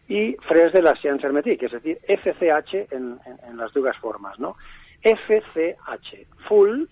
[0.08, 3.96] i frers de la ciència hermètic, és a dir, FCH en, en, en les dues
[4.02, 4.54] formes, no?
[5.04, 6.84] FCH, full,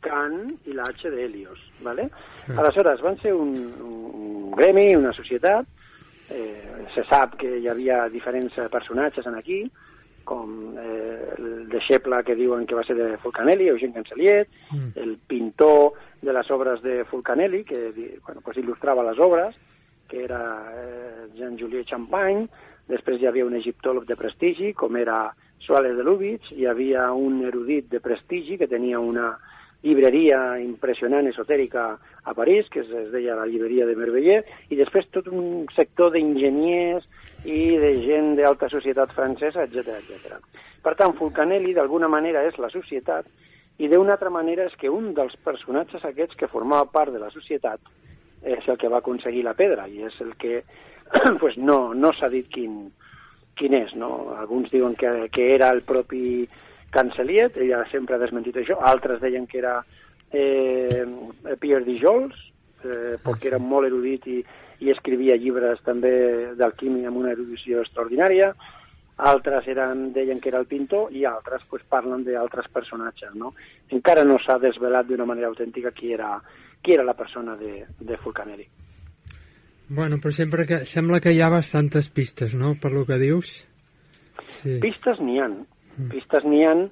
[0.00, 2.08] can i la H d'Helios, ¿vale?
[2.56, 3.50] Aleshores, van ser un,
[3.84, 5.66] un, un gremi, una societat,
[6.30, 9.60] eh, se sap que hi havia diferents personatges en aquí,
[10.24, 14.92] com eh, el deixeble que diuen que va ser de Fulcanelli, Eugene Canceliet, Mm.
[15.02, 17.88] el pintor de les obres de Fulcanelli, que
[18.24, 19.56] bueno, pues il·lustrava les obres,
[20.10, 20.40] que era
[20.74, 22.48] eh, Jean-Juliet Champagne,
[22.90, 25.30] després hi havia un egiptòleg de prestigi, com era
[25.62, 29.36] Suárez de Lubitsch, hi havia un erudit de prestigi que tenia una
[29.82, 31.84] llibreria impressionant, esotèrica,
[32.24, 36.12] a París, que es, es deia la llibreria de Merveiller, i després tot un sector
[36.12, 37.06] d'enginyers
[37.48, 40.36] i de gent d'alta societat francesa, etc etc.
[40.84, 43.28] Per tant, Fulcanelli, d'alguna manera, és la societat,
[43.80, 47.30] i d'una altra manera és que un dels personatges aquests que formava part de la
[47.32, 47.80] societat
[48.42, 50.62] és el que va aconseguir la pedra i és el que
[51.40, 52.82] pues no, no s'ha dit quin,
[53.58, 53.94] quin és.
[53.98, 54.32] No?
[54.38, 56.48] Alguns diuen que, que era el propi
[56.90, 59.76] Canceliet, ella sempre ha desmentit això, altres deien que era
[60.32, 61.04] eh,
[61.60, 62.34] Pierre Dijols,
[62.82, 64.40] eh, perquè era molt erudit i,
[64.80, 66.12] i escrivia llibres també
[66.58, 68.50] d'alquímia amb una erudició extraordinària,
[69.20, 73.34] altres eren, deien que era el pintor i altres pues, parlen d'altres personatges.
[73.36, 73.52] No?
[73.92, 76.38] Encara no s'ha desvelat d'una manera autèntica qui era,
[76.82, 78.66] qui era la persona de, de Fulcanelli.
[79.90, 83.56] Bueno, però sempre que, sembla que hi ha bastantes pistes, no?, per lo que dius.
[84.60, 84.78] Sí.
[84.82, 85.64] Pistes n'hi han,
[86.12, 86.84] pistes n'hi han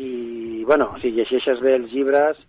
[0.00, 2.40] i, bueno, si llegeixes bé els llibres,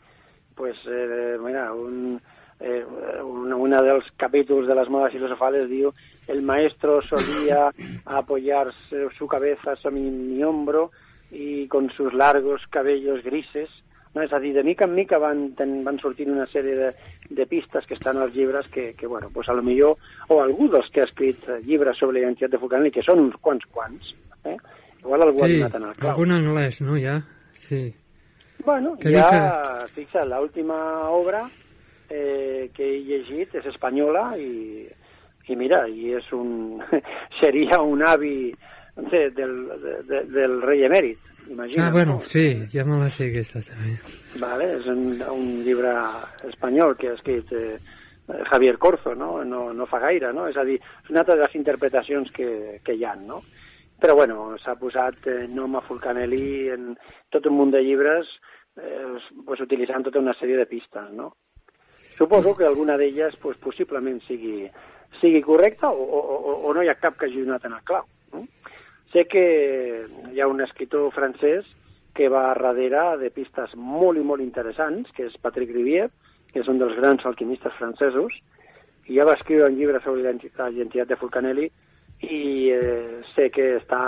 [0.56, 2.16] pues, eh, mira, un,
[2.62, 2.86] eh,
[3.26, 5.92] un, una dels capítols de les modes filosofales diu
[6.32, 7.70] el maestro solía
[8.06, 8.72] apoyar
[9.18, 10.92] su cabeza sobre mi, mi hombro
[11.32, 13.70] y con sus largos cabellos grises
[14.14, 14.22] No?
[14.26, 16.90] És a dir, de mica en mica van, ten, van sortint una sèrie de,
[17.30, 19.96] de pistes que estan als llibres que, que bueno, pues a lo millor,
[20.28, 23.38] o algú dels que ha escrit llibres sobre la identitat de Fulcanelli, que són uns
[23.40, 24.12] quants quants,
[24.44, 24.58] eh?
[25.00, 26.12] igual algú ha Sí, donat en el clau.
[26.12, 27.22] algun anglès, no, ja?
[27.56, 27.86] Sí.
[28.66, 29.30] Bueno, Que ja,
[29.88, 30.76] dic fixa't, l'última
[31.10, 31.46] obra
[32.10, 34.86] eh, que he llegit és espanyola i,
[35.48, 36.84] i mira, i és un...
[37.42, 38.52] seria un avi
[38.98, 41.86] de, del, de, de, del rei emèrit, imagina't.
[41.86, 42.28] Ah, bueno, no?
[42.28, 43.98] sí, ja me la sé aquesta també.
[44.42, 45.94] Vale, és un, un llibre
[46.50, 47.78] espanyol que ha escrit eh,
[48.50, 49.44] Javier Corzo, no?
[49.44, 49.72] no?
[49.74, 50.48] No fa gaire, no?
[50.50, 53.42] És a dir, és una altra de les interpretacions que, que hi ha, no?
[54.02, 56.96] Però, bueno, s'ha posat eh, nom a Fulcanelli en
[57.30, 58.30] tot un munt de llibres
[58.82, 61.36] eh, pues, utilitzant tota una sèrie de pistes, no?
[62.18, 64.66] Suposo que alguna d'elles pues, possiblement sigui,
[65.20, 67.86] sigui correcta o, o, o, o no hi ha cap que hagi donat en el
[67.86, 68.08] clau.
[69.12, 71.68] Sé que hi ha un escriptor francès
[72.16, 76.12] que va darrere de pistes molt i molt interessants, que és Patrick Rivière,
[76.52, 78.36] que és un dels grans alquimistes francesos,
[79.08, 81.68] i ja va escriure un llibre sobre la identitat de Fulcanelli
[82.22, 84.02] i eh, sé que està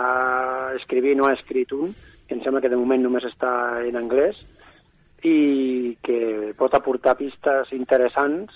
[0.78, 1.92] escrivint o ha escrit un,
[2.28, 4.38] que em sembla que de moment només està en anglès,
[5.24, 8.54] i que pot aportar pistes interessants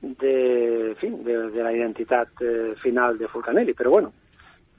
[0.00, 0.36] de,
[0.90, 4.12] en fi, de, de la identitat eh, final de Fulcanelli, però bueno,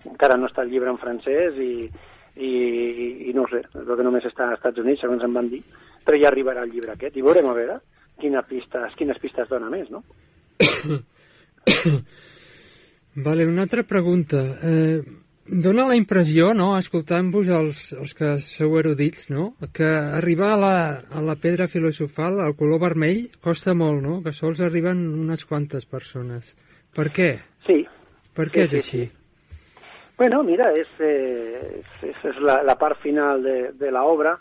[0.09, 1.87] encara no està el llibre en francès i,
[2.35, 2.51] i,
[3.29, 5.61] i no ho sé, veu que només està als Estats Units, segons em van dir,
[6.05, 7.79] però ja arribarà el llibre aquest i veurem a veure
[8.21, 10.03] quines pistes, quines pistes dona més, no?
[13.25, 14.41] Vale, una altra pregunta.
[14.63, 15.01] Eh,
[15.45, 20.77] dona la impressió, no, escoltant-vos els, els que sou erudits, no?, que arribar a la,
[21.11, 25.85] a la pedra filosofal, al color vermell, costa molt, no?, que sols arriben unes quantes
[25.89, 26.55] persones.
[26.93, 27.33] Per què?
[27.67, 27.83] Sí.
[28.33, 29.22] Per què Sí, és sí, així?
[30.17, 34.35] Bueno, mira, és, eh, és, és la, la part final de, de l'obra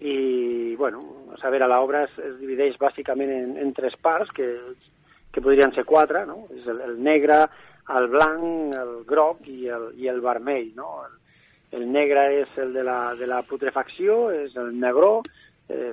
[0.00, 1.02] i, bueno,
[1.36, 4.48] a veure, l'obra es, es divideix bàsicament en, en tres parts, que,
[5.30, 6.48] que podrien ser quatre, no?
[6.56, 7.44] És el, el negre,
[7.94, 10.90] el blanc, el groc i el, i el vermell, no?
[11.06, 11.14] El,
[11.78, 15.20] el negre és el de la, de la putrefacció, és el negró,
[15.68, 15.92] eh,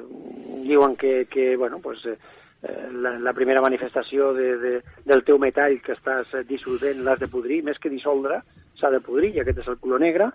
[0.66, 2.18] diuen que, que bueno, pues, eh,
[2.98, 4.74] la, la primera manifestació de, de,
[5.06, 8.42] del teu metall que estàs dissolvent l'has de podrir, més que dissoldre,
[8.84, 10.28] s'ha de podrir, i aquest és el color negre,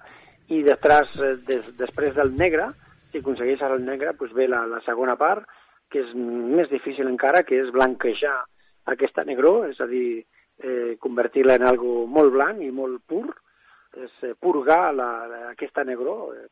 [0.49, 2.71] i després, eh, des, després del negre,
[3.13, 5.45] si aconsegueixes el negre, doncs ve la, la segona part,
[5.93, 8.37] que és més difícil encara, que és blanquejar
[8.93, 10.25] aquesta negró, és a dir,
[10.65, 13.27] eh, convertir-la en algo molt blanc i molt pur,
[13.97, 16.49] és eh, purgar la, la, aquesta negró, eh,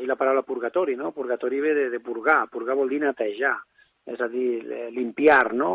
[0.00, 1.12] i la paraula purgatori, no?
[1.12, 3.58] Purgatori ve de, de purgar, purgar vol dir netejar,
[4.08, 5.72] és a dir, eh, limpiar, no?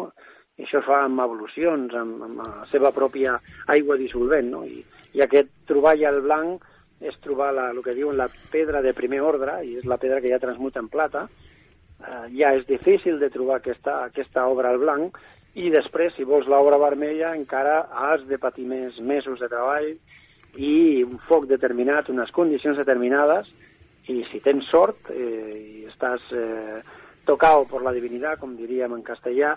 [0.58, 3.36] I això es fa amb evolucions, amb, amb la seva pròpia
[3.74, 4.64] aigua dissolvent, no?
[4.66, 4.82] I,
[5.18, 6.66] i aquest trobar ja el blanc
[7.02, 10.22] és trobar la, el que diuen la pedra de primer ordre, i és la pedra
[10.22, 11.28] que ja transmuta en plata,
[12.02, 15.18] eh, ja és difícil de trobar aquesta, aquesta obra al blanc,
[15.58, 19.96] i després, si vols l'obra vermella, encara has de patir més mesos de treball
[20.58, 23.50] i un foc determinat, unes condicions determinades,
[24.08, 26.82] i si tens sort eh, i estàs eh,
[27.26, 29.56] tocado por la divinitat, com diríem en castellà,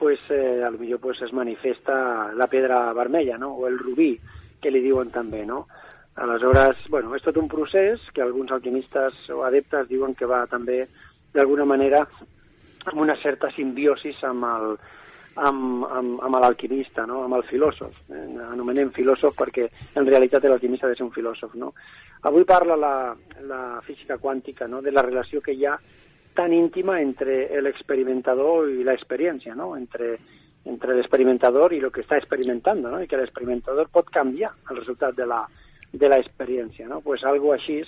[0.00, 3.52] pues eh, a pues, es manifesta la pedra vermella, no?
[3.54, 4.18] o el rubí,
[4.64, 5.66] que li diuen també, no?
[6.24, 10.84] Aleshores, bueno, és tot un procés que alguns alquimistes o adeptes diuen que va també,
[11.34, 12.04] d'alguna manera,
[12.86, 14.76] amb una certa simbiosis amb el,
[15.34, 17.24] amb, amb, amb l'alquimista, no?
[17.24, 17.96] amb el filòsof.
[18.14, 18.24] Eh?
[18.50, 19.66] Anomenem filòsof perquè
[19.98, 21.56] en realitat l'alquimista ha de ser un filòsof.
[21.58, 21.72] No?
[22.30, 22.94] Avui parla la,
[23.48, 24.82] la física quàntica no?
[24.82, 25.74] de la relació que hi ha
[26.34, 29.74] tan íntima entre l'experimentador i l'experiència, no?
[29.76, 30.16] entre,
[30.64, 33.00] entre l'experimentador i el que està experimentant, no?
[33.02, 35.42] i que l'experimentador pot canviar el resultat de la,
[35.92, 36.88] de l'experiència.
[36.88, 37.00] No?
[37.04, 37.82] Pues algo així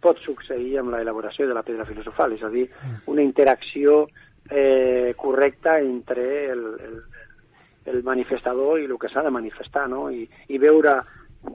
[0.00, 2.68] pot succeir amb l'elaboració de la pedra filosofal, és a dir,
[3.10, 4.04] una interacció
[4.50, 6.98] eh, correcta entre el, el,
[7.90, 10.08] el manifestador i el que s'ha de manifestar, no?
[10.10, 11.00] I, i veure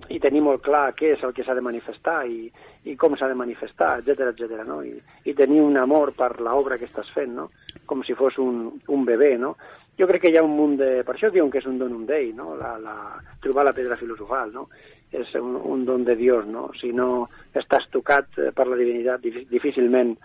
[0.09, 2.47] i tenir molt clar què és el que s'ha de manifestar i,
[2.87, 4.63] i com s'ha de manifestar, etc etc.
[4.67, 4.81] no?
[4.83, 4.95] I,
[5.27, 7.49] I tenir un amor per l'obra que estàs fent, no?
[7.85, 9.55] Com si fos un, un bebè, no?
[9.99, 10.89] Jo crec que hi ha un munt de...
[11.05, 12.55] Per això diuen que és un donum dei, no?
[12.57, 12.95] La, la,
[13.43, 14.67] trobar la pedra filosofal, no?
[15.13, 16.71] És un, un don de Dios, no?
[16.79, 20.15] Si no estàs tocat eh, per la divinitat, difícilment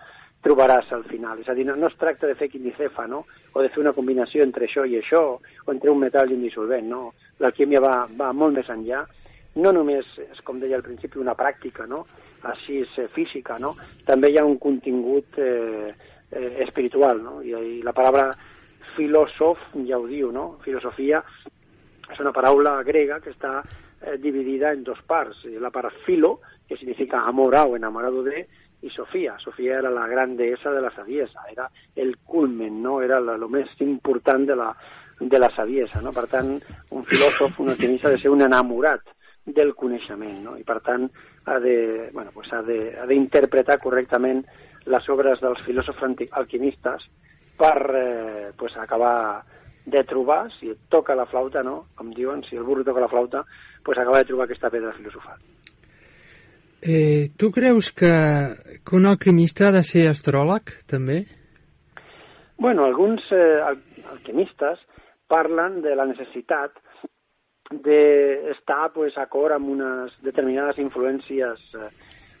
[0.41, 1.43] trobaràs al final.
[1.43, 3.25] És a dir, no, no es tracta de fer quinicefa, no?
[3.53, 6.45] O de fer una combinació entre això i això, o entre un metall i un
[6.47, 7.13] dissolvent, no?
[7.43, 9.05] L'alquímia va, va molt més enllà.
[9.61, 12.05] No només és, com deia al principi, una pràctica, no?
[12.49, 13.75] Així és eh, física, no?
[14.07, 15.91] També hi ha un contingut eh,
[16.31, 17.41] eh, espiritual, no?
[17.43, 18.31] I, I la paraula
[18.95, 20.59] filòsof ja ho diu, no?
[20.65, 21.21] Filosofia
[22.09, 25.45] és una paraula grega que està eh, dividida en dos parts.
[25.61, 28.47] La part filo, que significa amorado o enamorado de,
[28.81, 29.37] y Sofía.
[29.39, 33.01] Sofía era la gran deessa de la saviesa, era el culmen, no?
[33.01, 34.69] era la, més important de la,
[35.19, 36.01] de la saviesa.
[36.01, 36.13] No?
[36.15, 36.55] Per tant,
[36.95, 39.03] un filòsof, un alquimista, ha de ser un enamorat
[39.45, 40.55] del coneixement, no?
[40.57, 41.09] i per tant
[41.49, 44.43] ha de, bueno, pues ha de, ha d'interpretar correctament
[44.85, 47.07] les obres dels filòsofs alquimistes
[47.59, 49.43] per eh, pues acabar
[49.89, 51.87] de trobar, si et toca la flauta, no?
[51.97, 53.43] com diuen, si el burro toca la flauta,
[53.83, 55.39] pues acabar de trobar aquesta pedra filosofal.
[56.81, 58.11] Eh, tu creus que,
[58.85, 61.23] que un alquimista ha de ser astròleg, també?
[62.59, 63.81] Bueno, alguns eh, al-
[64.13, 64.79] alquimistes
[65.27, 66.77] parlen de la necessitat
[67.69, 71.89] d'estar pues, acord amb unes determinades influències eh,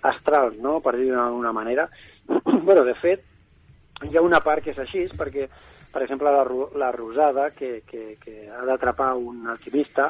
[0.09, 0.79] astrals, no?
[0.81, 1.89] per dir-ho d'alguna manera.
[2.63, 3.25] bueno, de fet,
[4.07, 5.47] hi ha una part que és així, perquè,
[5.91, 6.45] per exemple, la,
[6.79, 10.09] la rosada que, que, que ha d'atrapar un alquimista,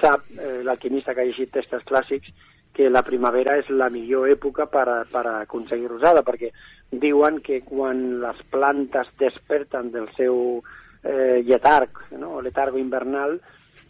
[0.00, 2.32] sap eh, l'alquimista que ha llegit textos clàssics
[2.74, 6.50] que la primavera és la millor època per, a, per a aconseguir rosada, perquè
[6.90, 10.58] diuen que quan les plantes desperten del seu
[11.04, 12.40] eh, lletarg, no?
[12.42, 13.38] letargo invernal,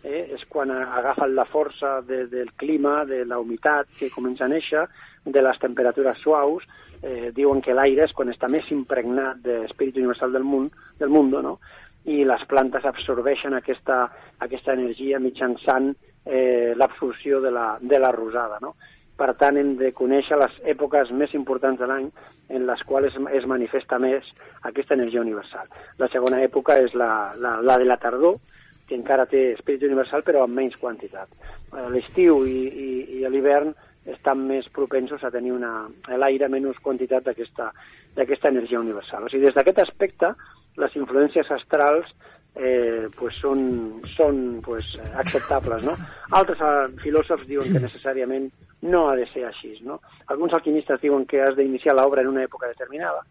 [0.05, 4.53] eh, és quan agafen la força de, del clima, de la humitat que comença a
[4.53, 4.85] néixer,
[5.25, 6.69] de les temperatures suaus,
[7.05, 11.43] eh, diuen que l'aire és quan està més impregnat d'espírit universal del món, del mundo,
[11.45, 11.59] no?
[12.05, 14.03] i les plantes absorbeixen aquesta,
[14.45, 15.93] aquesta energia mitjançant
[16.25, 18.59] eh, l'absorció de, la, de la rosada.
[18.61, 18.75] No?
[19.17, 22.09] Per tant, hem de conèixer les èpoques més importants de l'any
[22.51, 24.27] en les quals es, es manifesta més
[24.67, 25.71] aquesta energia universal.
[26.01, 28.41] La segona època és la, la, la de la tardor,
[28.89, 31.31] que encara té espírit universal però amb menys quantitat.
[31.73, 32.89] Eh, L'estiu i, i,
[33.21, 33.73] i l'hivern
[34.07, 39.25] estan més propensos a tenir una, a l'aire menys quantitat d'aquesta energia universal.
[39.25, 40.35] O sigui, des d'aquest aspecte,
[40.77, 42.11] les influències astrals
[42.55, 45.85] eh, pues són, són pues, acceptables.
[45.87, 45.97] No?
[46.39, 48.51] Altres eh, filòsofs diuen que necessàriament
[48.91, 49.75] no ha de ser així.
[49.87, 50.01] No?
[50.31, 53.25] Alguns alquimistes diuen que has d'iniciar l'obra en una època determinada,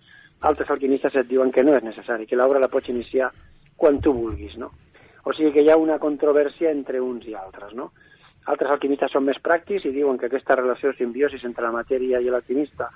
[0.44, 3.32] altres alquimistes et diuen que no és necessari, que l'obra la pots iniciar
[3.78, 4.58] quan tu vulguis.
[4.60, 4.72] No?
[5.24, 7.72] O sigui que hi ha una controvèrsia entre uns i altres.
[7.78, 7.92] No?
[8.52, 12.20] Altres alquimistes són més pràctics i diuen que aquesta relació de simbiosis entre la matèria
[12.20, 12.90] i l'alquimista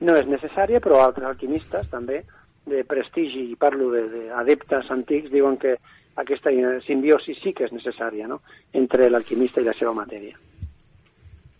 [0.00, 2.22] no és necessària, però altres alquimistes també
[2.68, 5.76] de prestigi, i parlo d'adeptes antics, diuen que
[6.18, 6.50] aquesta
[6.86, 8.40] simbiosi sí que és necessària no?
[8.74, 10.36] entre l'alquimista i la seva matèria.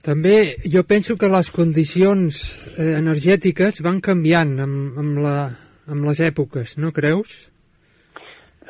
[0.03, 2.43] També jo penso que les condicions
[2.79, 5.37] eh, energètiques van canviant amb, amb, la,
[5.91, 7.49] amb les èpoques, no creus?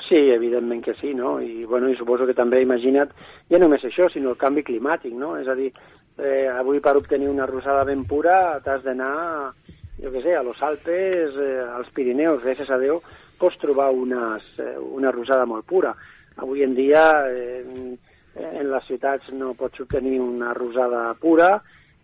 [0.09, 1.41] Sí, evidentment que sí, no?
[1.41, 3.11] I, bueno, i suposo que també, imagina't,
[3.53, 5.35] ja només això, sinó el canvi climàtic, no?
[5.37, 5.69] És a dir,
[6.17, 9.53] eh, avui per obtenir una rosada ben pura t'has d'anar,
[10.01, 13.03] jo què sé, a los Alpes, eh, als Pirineus, gràcies a Déu,
[13.39, 15.93] pots trobar unes, eh, una rosada molt pura.
[16.37, 17.97] Avui en dia, eh,
[18.39, 21.59] en les ciutats no pots obtenir una rosada pura,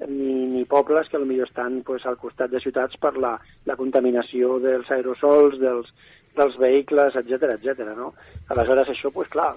[0.09, 4.59] ni, ni pobles que potser estan pues, al costat de ciutats per la, la contaminació
[4.61, 5.88] dels aerosols, dels,
[6.37, 7.93] dels vehicles, etc etc.
[7.97, 8.12] no?
[8.53, 9.53] Aleshores, això, pues, clar,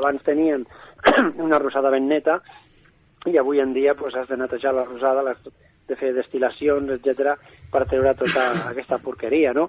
[0.00, 0.66] abans tenien
[1.46, 2.40] una rosada ben neta
[3.28, 5.40] i avui en dia pues, has de netejar la rosada, l'has
[5.88, 7.34] de fer destil·lacions, etc
[7.72, 9.68] per treure tota aquesta porqueria, no?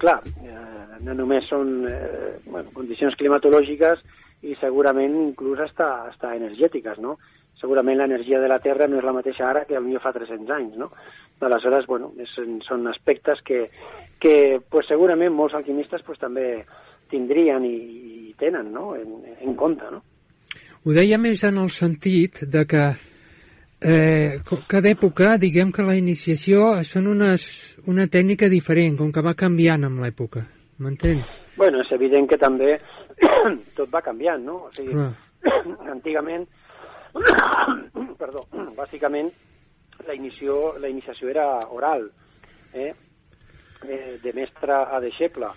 [0.00, 4.02] Clar, eh, no només són eh, bueno, condicions climatològiques
[4.46, 7.16] i segurament inclús hasta, hasta energètiques, no?
[7.60, 10.76] Segurament l'energia de la Terra no és la mateixa ara que potser fa 300 anys,
[10.76, 10.90] no?
[11.46, 12.32] Aleshores, bueno, és,
[12.64, 13.66] són aspectes que,
[14.20, 16.62] que pues, segurament molts alquimistes pues, també
[17.10, 17.76] tindrien i,
[18.30, 18.94] i tenen no?
[18.96, 20.02] en, en compte, no?
[20.86, 22.84] Ho deia més en el sentit de que
[23.80, 24.38] eh,
[24.68, 27.46] cada època, diguem que la iniciació són unes,
[27.90, 30.46] una tècnica diferent, com que va canviant amb l'època.
[30.78, 31.40] M'entens?
[31.56, 32.76] Bueno, és evident que també
[33.78, 34.66] tot va canviant, no?
[34.68, 35.10] O sigui, Clar.
[35.96, 36.46] antigament,
[38.20, 38.44] perdó,
[38.76, 39.30] bàsicament
[40.06, 42.10] la, inició, la iniciació era oral,
[42.74, 42.92] eh?
[43.86, 45.50] eh de mestre a deixeble.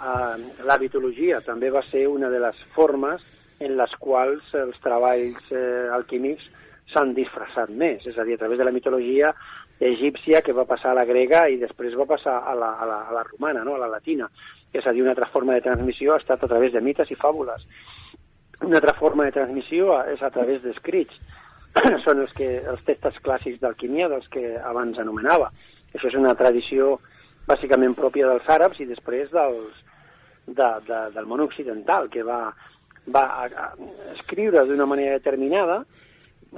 [0.00, 3.22] Eh, la mitologia també va ser una de les formes
[3.60, 6.46] en les quals els treballs eh, alquímics
[6.90, 9.30] s'han disfressat més, és a dir, a través de la mitologia
[9.80, 12.98] egípcia que va passar a la grega i després va passar a la, a la,
[13.08, 13.76] a la romana, no?
[13.76, 14.28] a la latina.
[14.72, 17.18] És a dir, una altra forma de transmissió ha estat a través de mites i
[17.18, 17.64] fàbules.
[18.60, 21.16] Una altra forma de transmissió és a través d'escrits.
[22.04, 25.50] Són els, que, els textos clàssics d'alquímia dels que abans anomenava.
[25.94, 26.98] Això és una tradició
[27.48, 29.80] bàsicament pròpia dels àrabs i després dels,
[30.46, 32.42] de, de, del món occidental, que va,
[33.08, 35.80] va a, a escriure d'una manera determinada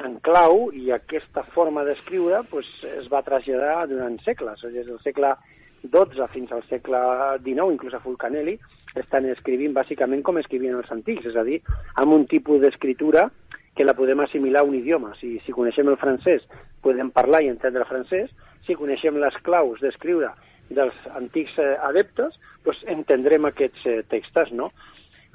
[0.02, 5.34] en clau i aquesta forma d'escriure pues, es va traslladar durant segles, des del segle
[5.82, 7.00] XII fins al segle
[7.42, 8.56] XIX, inclús a Fulcanelli,
[8.98, 11.60] estan escrivint bàsicament com escrivien els antics, és a dir,
[12.00, 13.28] amb un tipus d'escriptura
[13.74, 15.14] que la podem assimilar a un idioma.
[15.20, 16.44] Si, si coneixem el francès,
[16.84, 18.32] podem parlar i entendre el francès.
[18.66, 20.32] Si coneixem les claus d'escriure
[20.72, 24.70] dels antics eh, adeptes, doncs entendrem aquests eh, textos, no?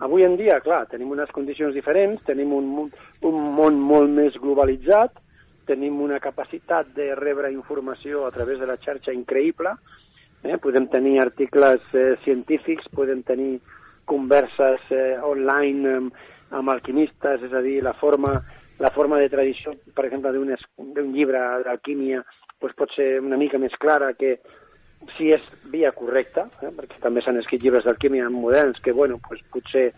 [0.05, 2.91] Avui en dia, clar, tenim unes condicions diferents, tenim un,
[3.26, 5.18] un món molt més globalitzat,
[5.68, 9.74] tenim una capacitat de rebre informació a través de la xarxa increïble,
[10.50, 10.58] eh?
[10.62, 13.58] podem tenir articles eh, científics, podem tenir
[14.08, 16.26] converses eh, online amb,
[16.58, 18.34] amb alquimistes, és a dir, la forma,
[18.80, 22.24] la forma de tradició, per exemple, d'un llibre d'alquímia
[22.58, 24.39] doncs pot ser una mica més clara que
[25.16, 26.72] si és via correcta, eh?
[26.74, 29.91] perquè també s'han escrit llibres d'alquímia moderns que, bueno, doncs potser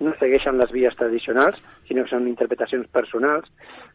[0.00, 3.48] no segueixen les vies tradicionals, sinó que són interpretacions personals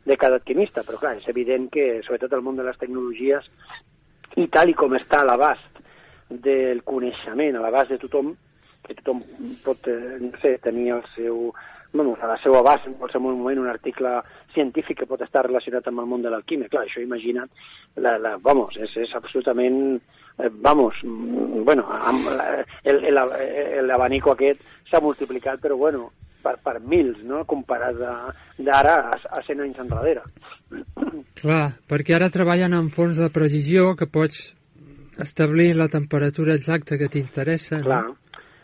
[0.06, 3.46] de cada alquimista, però clar, és evident que, sobretot el món de les tecnologies,
[4.38, 5.71] i tal i com està a l'abast
[6.32, 8.34] del coneixement, a l'abast de tothom,
[8.86, 9.22] que tothom
[9.66, 11.52] pot, eh, no sé, tenir el seu,
[11.94, 14.22] bueno, a la seva abast en qualsevol moment un article
[14.54, 16.70] científic que pot estar relacionat amb el món de l'alquímia.
[16.72, 17.52] Clar, això imagina't,
[17.98, 20.00] la, la, vamos, és, és absolutament,
[20.40, 22.32] eh, vamos, mm, bueno, amb,
[22.84, 26.12] el- l'abanico aquest s'ha multiplicat, però bueno,
[26.42, 27.96] per, per mils, no?, comparat
[28.58, 30.24] d'ara a, a 100 anys enrere.
[31.42, 34.56] Clar, perquè ara treballen amb fons de precisió que pots
[35.24, 37.78] establir la temperatura exacta que t'interessa.
[37.80, 37.84] no?
[37.84, 38.04] Clar.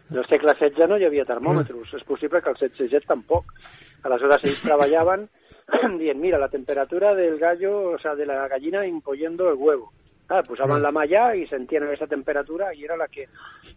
[0.09, 1.93] En el segle XVI no hi havia termòmetres.
[1.97, 3.51] És possible que al XVI tampoc.
[4.07, 5.27] Aleshores ells treballaven
[5.99, 9.91] dient, mira, la temperatura del gallo, o sea, de la gallina impoyendo el huevo.
[10.29, 13.29] Ah, posaven la malla i sentien aquesta temperatura i era la que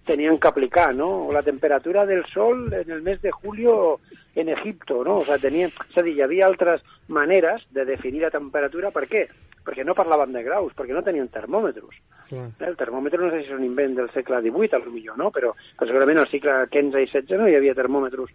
[0.05, 1.07] tenien que aplicar, no?
[1.28, 4.01] O la temperatura del sol en el mes de julio
[4.34, 5.18] en Egipto, no?
[5.18, 5.70] O sea, tenien...
[5.70, 8.90] És a dir, hi havia altres maneres de definir la temperatura.
[8.90, 9.28] Per què?
[9.62, 12.03] Perquè no parlaven de graus, perquè no tenien termòmetres.
[12.32, 12.48] Clar.
[12.48, 15.18] Eh, El termòmetre no sé si és un invent del segle XVIII, a lo millor,
[15.22, 15.30] no?
[15.30, 18.34] Però, però segurament al segle XV i XVI no hi havia termòmetres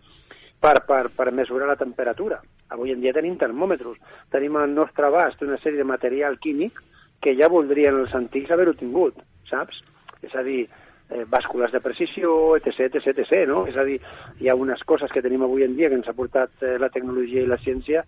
[0.64, 2.40] per, per, per mesurar la temperatura.
[2.72, 4.00] Avui en dia tenim termòmetres.
[4.32, 6.80] Tenim al nostre abast una sèrie de material químic
[7.22, 9.18] que ja voldrien els antics haver-ho tingut,
[9.50, 9.82] saps?
[10.26, 10.66] És a dir,
[11.10, 13.66] eh, bàscules de precisió, etc, etc, etc, no?
[13.68, 14.00] És a dir,
[14.42, 16.90] hi ha unes coses que tenim avui en dia que ens ha portat eh, la
[16.90, 18.06] tecnologia i la ciència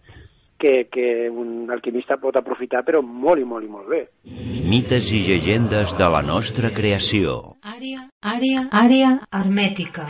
[0.57, 4.01] que, que un alquimista pot aprofitar, però molt i molt i molt bé.
[4.67, 7.57] Mites i llegendes de la nostra creació.
[7.61, 10.09] Àrea, àrea, àrea hermètica.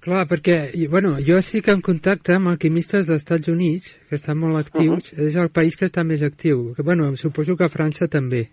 [0.00, 0.54] Clar, perquè,
[0.88, 5.36] bueno, jo estic en contacte amb alquimistes dels Estats Units, que estan molt actius, és
[5.36, 6.70] el país que està més actiu.
[6.76, 8.46] Que, bueno, suposo que França també.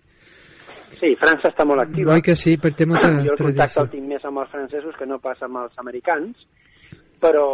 [0.98, 2.12] Sí, França està molt activa.
[2.12, 3.84] Oi que sí, per té molta jo el contacte tradició.
[3.86, 6.44] el tinc més amb els francesos que no pas amb els americans,
[7.22, 7.46] però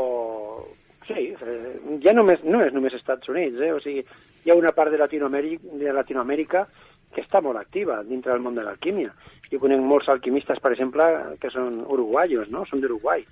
[1.07, 1.72] sí, eh,
[2.03, 3.72] ja només, no és només Estats Units, eh?
[3.74, 4.03] o sigui,
[4.45, 6.66] hi ha una part de Latinoamèrica, de Latinoamèrica
[7.14, 9.14] que està molt activa dintre del món de l'alquímia.
[9.53, 11.07] Jo conec molts alquimistes, per exemple,
[11.38, 12.64] que són uruguaios, no?
[12.66, 13.22] Són d'Uruguai.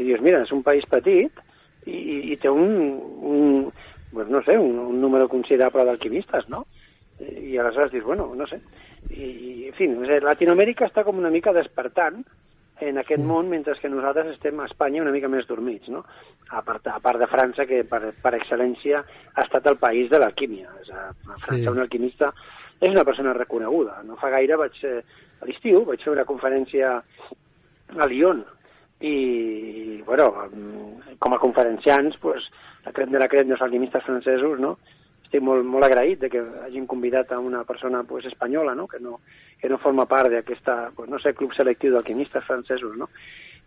[0.00, 1.40] I dius, mira, és un país petit
[1.86, 3.70] i, i, i té un, un
[4.10, 6.64] pues no sé, un, un número considerable d'alquimistes, no?
[7.20, 8.58] I aleshores dius, bueno, no sé.
[9.12, 12.22] I, i en fi, no sé, Latinoamèrica està com una mica despertant
[12.80, 16.00] en aquest món, mentre que nosaltres estem a Espanya una mica més dormits, no?
[16.48, 20.18] A part, a part de França, que per, per excel·lència ha estat el país de
[20.18, 20.72] l'alquímia.
[20.80, 21.68] És a, a França Sí.
[21.68, 22.32] un alquimista
[22.80, 24.00] és una persona reconeguda.
[24.08, 25.02] No fa gaire vaig, eh,
[25.40, 28.40] a l'estiu, vaig fer una conferència a Lyon
[29.00, 30.32] i, bueno,
[31.18, 32.44] com a conferenciants, pues,
[32.84, 34.76] la crem de la crem dels alquimistes francesos, no?
[35.24, 38.86] Estic molt, molt agraït de que hagin convidat a una persona pues, espanyola, no?
[38.88, 39.20] Que, no,
[39.60, 43.10] que no forma part d'aquesta, pues, no sé, club selectiu d'alquimistes francesos, no?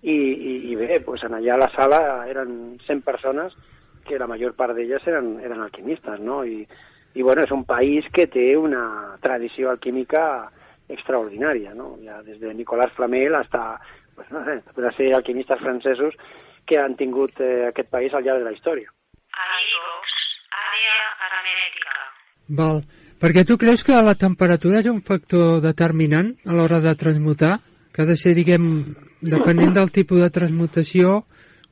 [0.04, 3.56] I, i, i bé, pues, en allà a la sala eren 100 persones
[4.04, 6.44] que la major part d'elles eren, eren alquimistes, no?
[6.44, 6.68] I,
[7.14, 10.50] i bueno, és un país que té una tradició alquímica
[10.92, 11.94] extraordinària, no?
[12.04, 13.80] Ja des de Nicolas Flamel hasta,
[14.30, 16.13] pues, no sé, de ser alquimistes francesos
[16.65, 18.91] que han tingut eh, aquest país al llarg de la història.
[22.47, 22.82] Val.
[23.24, 27.55] Perquè tu creus que la temperatura és un factor determinant a l'hora de transmutar?
[27.93, 28.65] Que ha de ser, diguem,
[29.21, 31.21] depenent del tipus de transmutació,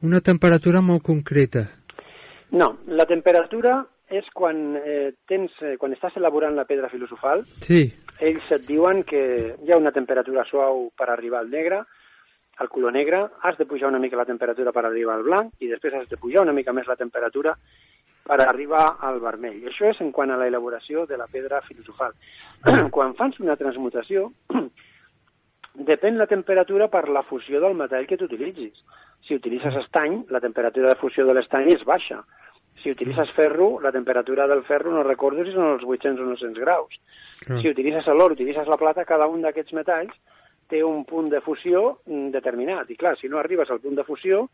[0.06, 1.66] una temperatura molt concreta.
[2.56, 3.82] No, la temperatura
[4.12, 9.04] és quan, eh, tens, eh, quan estàs elaborant la pedra filosofal, Sí, ells et diuen
[9.04, 11.84] que hi ha una temperatura suau per arribar al negre,
[12.62, 15.70] al color negre, has de pujar una mica la temperatura per arribar al blanc i
[15.72, 17.56] després has de pujar una mica més la temperatura
[18.28, 19.58] per arribar al vermell.
[19.64, 22.14] I això és en quant a l'elaboració de la pedra filosofal.
[22.96, 24.30] quan fas una transmutació,
[25.92, 28.78] depèn la temperatura per la fusió del metall que tu utilitzis.
[29.26, 32.22] Si utilitzes estany, la temperatura de fusió de l'estany és baixa.
[32.82, 36.62] Si utilitzes ferro, la temperatura del ferro no recordo si són els 800 o 900
[36.62, 36.94] graus.
[37.42, 40.14] Si utilitzes l'or, utilitzes la plata, cada un d'aquests metalls
[40.72, 42.90] té un punt de fusió mm, determinat.
[42.90, 44.46] I clar, si no arribes al punt de fusió,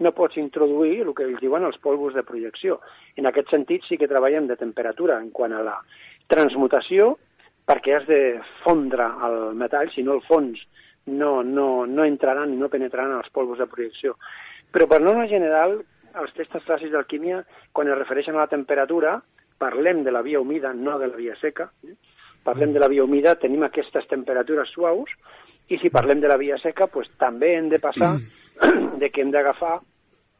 [0.00, 2.80] no pots introduir el que ells diuen els polvos de projecció.
[3.20, 5.76] En aquest sentit sí que treballem de temperatura en quant a la
[6.32, 7.14] transmutació,
[7.68, 8.20] perquè has de
[8.64, 10.60] fondre el metall, si no el fons
[11.06, 14.16] no, no, no entraran i no penetraran els polvos de projecció.
[14.70, 15.78] Però per norma general,
[16.20, 17.42] els testos clàssics d'alquímia,
[17.72, 19.18] quan es refereixen a la temperatura,
[19.60, 21.68] parlem de la via humida, no de la via seca.
[22.44, 25.10] Parlem de la via humida, tenim aquestes temperatures suaus,
[25.70, 28.16] i si parlem de la via seca, pues, també hem de passar
[29.00, 29.78] de que hem d'agafar,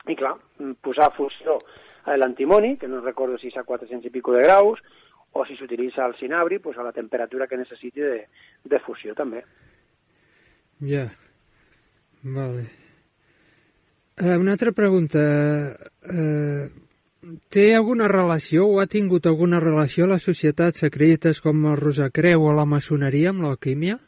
[0.08, 0.34] i clar,
[0.82, 1.58] posar a fusió
[2.04, 4.80] a l'antimoni, que no recordo si és a 400 i pico de graus,
[5.32, 8.26] o si s'utilitza el cinabri, pues, a la temperatura que necessiti de,
[8.64, 9.44] de fusió també.
[10.80, 11.06] Ja.
[12.22, 12.66] Vale.
[14.16, 15.20] Eh, una altra pregunta.
[16.02, 16.68] Eh,
[17.52, 22.54] té alguna relació o ha tingut alguna relació les societats secretes com el Rosacreu o
[22.56, 23.98] la maçoneria amb l'alquímia?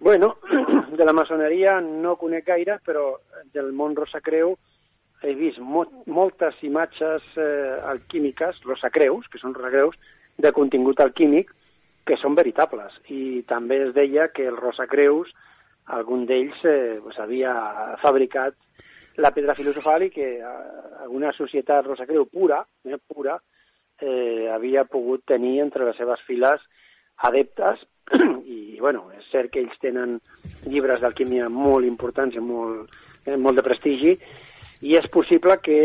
[0.00, 0.38] Bueno,
[0.96, 3.18] de la maçoneria no conec gaire, però
[3.52, 4.54] del món Rosacreu
[5.20, 9.98] he vist mo moltes imatges eh, alquímiques, rosacreus, que són rosacreus,
[10.40, 11.52] de contingut alquímic,
[12.08, 12.96] que són veritables.
[13.12, 15.34] I també es deia que els rosacreus,
[15.92, 17.52] algun d'ells eh, pues, havia
[18.00, 18.56] fabricat
[19.20, 20.56] la pedra filosofal i que eh,
[21.04, 23.36] alguna societat rosacreu pura, eh, pura
[24.00, 26.64] eh, havia pogut tenir entre les seves files
[27.28, 27.84] adeptes
[28.44, 30.18] i, bueno, és cert que ells tenen
[30.66, 32.90] llibres d'alquímia molt importants i molt,
[33.26, 34.16] eh, molt de prestigi
[34.80, 35.78] i és possible que,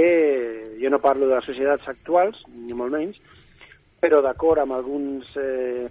[0.80, 3.20] jo no parlo de societats actuals, ni molt menys,
[4.00, 5.88] però d'acord amb alguns eh,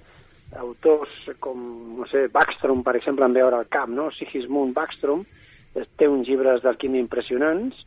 [0.60, 1.12] autors
[1.42, 1.58] com,
[1.98, 4.08] no sé, Backstrom, per exemple, en veure el camp, no?
[4.14, 5.24] Sigismund Backstrom,
[5.74, 7.84] eh, té uns llibres d'alquímia impressionants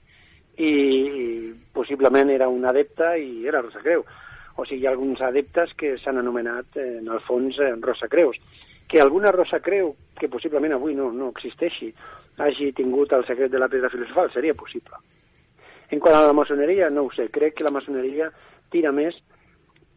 [0.57, 1.25] i, i
[1.73, 4.05] possiblement era un adepte i era Rosacreu.
[4.57, 8.37] O sigui, hi ha alguns adeptes que s'han anomenat, eh, en el fons, eh, Rosacreus.
[8.89, 11.93] Que alguna Rosacreu, que possiblement avui no, no existeixi,
[12.37, 14.97] hagi tingut el secret de la pedra filosofal, seria possible.
[15.89, 18.31] En quant a la maçoneria, no ho sé, crec que la maçoneria
[18.73, 19.15] tira més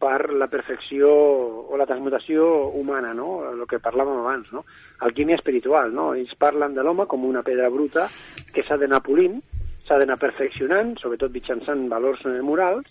[0.01, 2.45] per la perfecció o la transmutació
[2.79, 3.43] humana, no?
[3.51, 4.63] el que parlàvem abans, no?
[5.05, 5.93] alquímia espiritual.
[5.93, 6.11] No?
[6.17, 8.07] Ells parlen de l'home com una pedra bruta
[8.53, 9.37] que s'ha d'anar polint,
[9.85, 12.89] s'ha d'anar perfeccionant, sobretot mitjançant valors morals,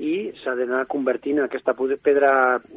[0.00, 2.32] i s'ha d'anar convertint en aquesta pedra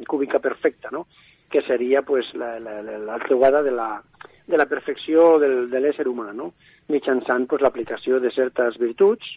[0.08, 1.06] cúbica perfecta, no?
[1.50, 4.02] que seria pues, la, la, la, trobada de la,
[4.46, 6.52] de la perfecció del, de l'ésser humà, no?
[6.92, 9.36] mitjançant pues, l'aplicació de certes virtuts,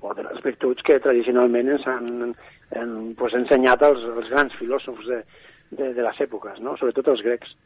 [0.00, 2.34] o de les virtuts que tradicionalment ens han,
[2.78, 5.22] han pues, ensenyat els, els grans filòsofs de,
[5.76, 6.76] de, de les èpoques, no?
[6.80, 7.56] sobretot els grecs.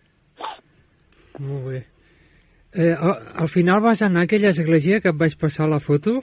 [1.38, 1.84] Molt bé.
[2.74, 6.18] Eh, al, al final vas anar a aquella església que et vaig passar la foto?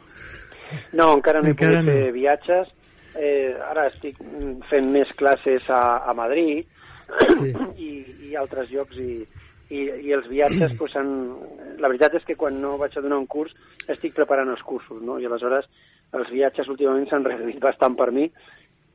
[0.92, 1.96] No, encara no he Encara pogut no.
[1.96, 2.72] fer viatges.
[3.20, 4.20] Eh, ara estic
[4.70, 6.68] fent més classes a, a Madrid
[7.12, 7.52] Sí.
[7.88, 7.90] i,
[8.30, 9.26] i altres llocs i,
[9.68, 11.10] i, i els viatges pues, han...
[11.82, 13.52] la veritat és que quan no vaig a donar un curs
[13.92, 15.18] estic preparant els cursos no?
[15.20, 15.68] i aleshores
[16.16, 18.30] els viatges últimament s'han reduït bastant per mi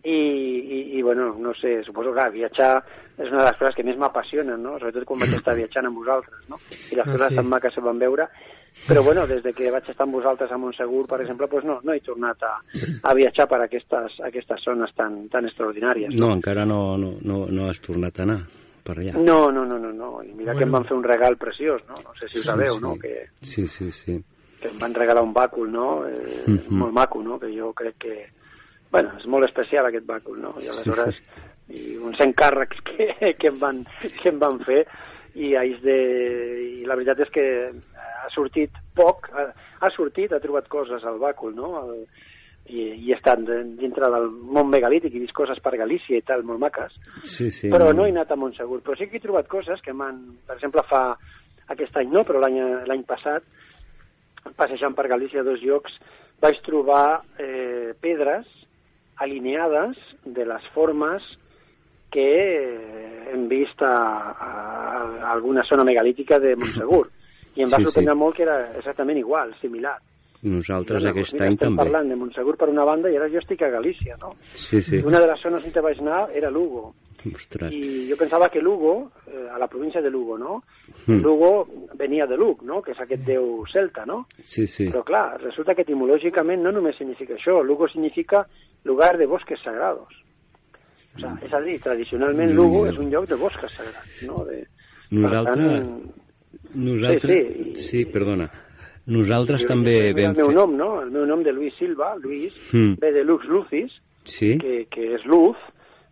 [0.07, 2.73] i, i, i bueno, no sé, suposo que clar, viatjar
[3.19, 4.77] és una de les coses que més m'apassionen, no?
[4.79, 6.61] sobretot quan vaig estar viatjant amb vosaltres, no?
[6.93, 7.41] i les Ah, coses sí.
[7.41, 8.29] tan maques que vam veure,
[8.87, 11.81] però bueno, des de que vaig estar amb vosaltres a Montsegur, per exemple, pues no,
[11.83, 12.53] no he tornat a,
[13.03, 16.15] a viatjar per aquestes, aquestes zones tan, tan extraordinàries.
[16.15, 18.39] No, encara no, no, no, no has tornat a anar
[18.87, 19.17] per allà.
[19.19, 20.11] No, no, no, no, no.
[20.23, 20.59] I mira Bueno.
[20.59, 21.95] que em van fer un regal preciós, no?
[22.05, 22.81] No sé si ho sabeu, sí.
[22.83, 22.95] no?
[22.99, 24.21] Que, Sí, sí, sí.
[24.61, 26.07] que em van regalar un bàcul, no?
[26.07, 26.77] Eh, Mhm.
[26.79, 27.41] Molt maco, no?
[27.41, 28.27] Que jo crec que...
[28.93, 30.55] Bueno, és molt especial aquest bàcul, no?
[30.63, 31.23] I aleshores...
[31.69, 33.81] I uns encàrrecs que, que, em van,
[34.23, 34.85] que em van fer
[35.35, 35.51] i,
[35.83, 35.97] de,
[36.79, 37.47] i la veritat és que
[38.25, 39.51] ha sortit poc, ha,
[39.81, 41.73] ha sortit, ha trobat coses al bàcul, no?
[41.83, 42.07] El,
[42.67, 43.15] i, i
[43.47, 47.51] de- dintre del món megalític i vist coses per Galícia i tal, molt maques Sí,
[47.51, 47.71] sí.
[47.71, 48.81] però no he anat a Montsegur.
[48.83, 50.19] Però sí que he trobat coses que m'han...
[50.47, 51.13] Per exemple, fa
[51.71, 52.59] aquest any no, però l'any
[52.89, 53.43] l'any passat,
[54.57, 55.95] passejant per Galícia a dos llocs,
[56.43, 58.47] vaig trobar eh, pedres
[59.23, 61.23] alineades de les formes
[62.13, 62.27] que
[63.33, 64.51] hem vist a, a,
[65.23, 67.09] a alguna zona megalítica de Montsegur.
[67.57, 67.85] I em va Sí, sí.
[67.91, 69.97] sorprendre molt que era exactament igual, similar.
[70.43, 71.83] Nosaltres Mira, aquest mira, any estem també.
[71.83, 74.35] parlant de Montsegur per una banda i ara jo estic a Galícia, no?
[74.53, 74.99] Sí, sí.
[75.05, 76.95] Una de les zones on vaig anar era Lugo.
[77.35, 77.73] Ostres.
[77.73, 80.63] Y yo pensaba que Lugo, eh, a la provincia de Lugo, ¿no?
[81.09, 81.23] Mm.
[81.23, 82.81] Lugo venía de Lug, no?
[82.81, 84.27] Que és aquest déu celta, no?
[84.39, 84.87] Sí, sí.
[84.93, 88.47] Però clar, resulta que etimològicament no només significa això, Lugo significa
[88.85, 90.13] lugar de bosques sagrados.
[91.17, 92.93] O sea, és a dir, tradicionalment Lugo n'hi do.
[92.93, 94.45] és un lloc de bosques sagrats, no?
[94.45, 94.63] De,
[95.11, 95.57] Nosaltres...
[95.57, 96.13] Per tant,
[96.77, 97.47] Nosaltres...
[97.49, 97.83] Sí, sí.
[97.89, 98.51] sí, perdona.
[99.07, 100.57] Nosaltres jo- també vam El meu fer...
[100.57, 100.91] nom, no?
[101.03, 102.97] El meu nom de Luis Silva, Luis, Mm.
[103.01, 103.93] ve de Lux Lucis,
[104.25, 104.57] Sí?
[104.59, 105.57] que, que és luz,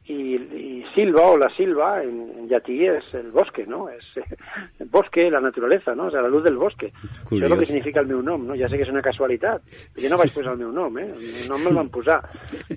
[0.07, 3.89] i, i Silva o la Silva en, en llatí és el bosque, no?
[3.89, 4.05] És,
[4.93, 6.07] bosque, la naturaleza, no?
[6.07, 6.93] O sea, la luz del bosque.
[7.25, 7.47] Curiós.
[7.47, 8.55] Això és el que significa el meu nom, no?
[8.55, 9.63] Ja sé que és una casualitat.
[9.99, 11.09] Jo no vaig posar el meu nom, eh?
[11.09, 12.21] El meu nom me'l van posar.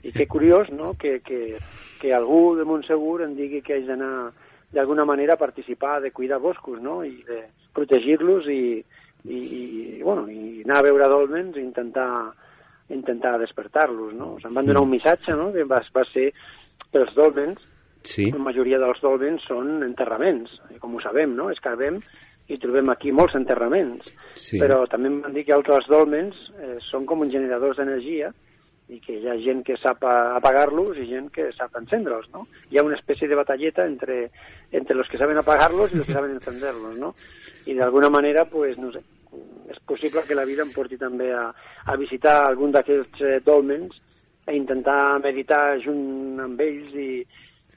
[0.02, 1.58] I que curiós, no?, que, que,
[2.02, 4.32] que algú de Montsegur em digui que haig d'anar
[4.72, 7.44] d'alguna manera a participar de cuidar boscos, no?, i de
[7.74, 8.84] protegir-los i,
[9.26, 12.34] i, i, bueno, i anar a veure dolmens i intentar,
[12.90, 14.36] intentar despertar-los, no?
[14.42, 16.32] Se'm van donar un missatge, no?, que va, va ser
[16.92, 17.64] que els dolmens,
[18.08, 18.30] Sí.
[18.32, 21.50] la majoria dels dolmens són enterraments, i com ho sabem, no?
[21.52, 21.98] Escarbem
[22.48, 24.06] i trobem aquí molts enterraments,
[24.36, 24.60] Sí.
[24.62, 28.32] però també em van dir que altres dolmens eh, són com uns generadors d'energia
[28.88, 32.46] i que hi ha gent que sap apagar-los i gent que sap encendre'ls, no?
[32.72, 34.30] Hi ha una espècie de batalleta entre,
[34.72, 37.14] entre los que saben apagar-los i los que saben encenderlos, no?
[37.68, 39.04] I d'alguna manera, pues, no sé,
[39.68, 41.50] és possible que la vida em porti també a,
[41.86, 44.00] a visitar algun d'aquests eh, dolmens
[44.48, 47.10] a intentar meditar junt amb ells i,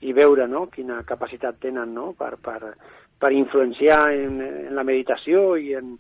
[0.07, 2.77] i veure no, quina capacitat tenen no, per, per,
[3.19, 4.39] per influenciar en,
[4.69, 5.97] en la meditació i en,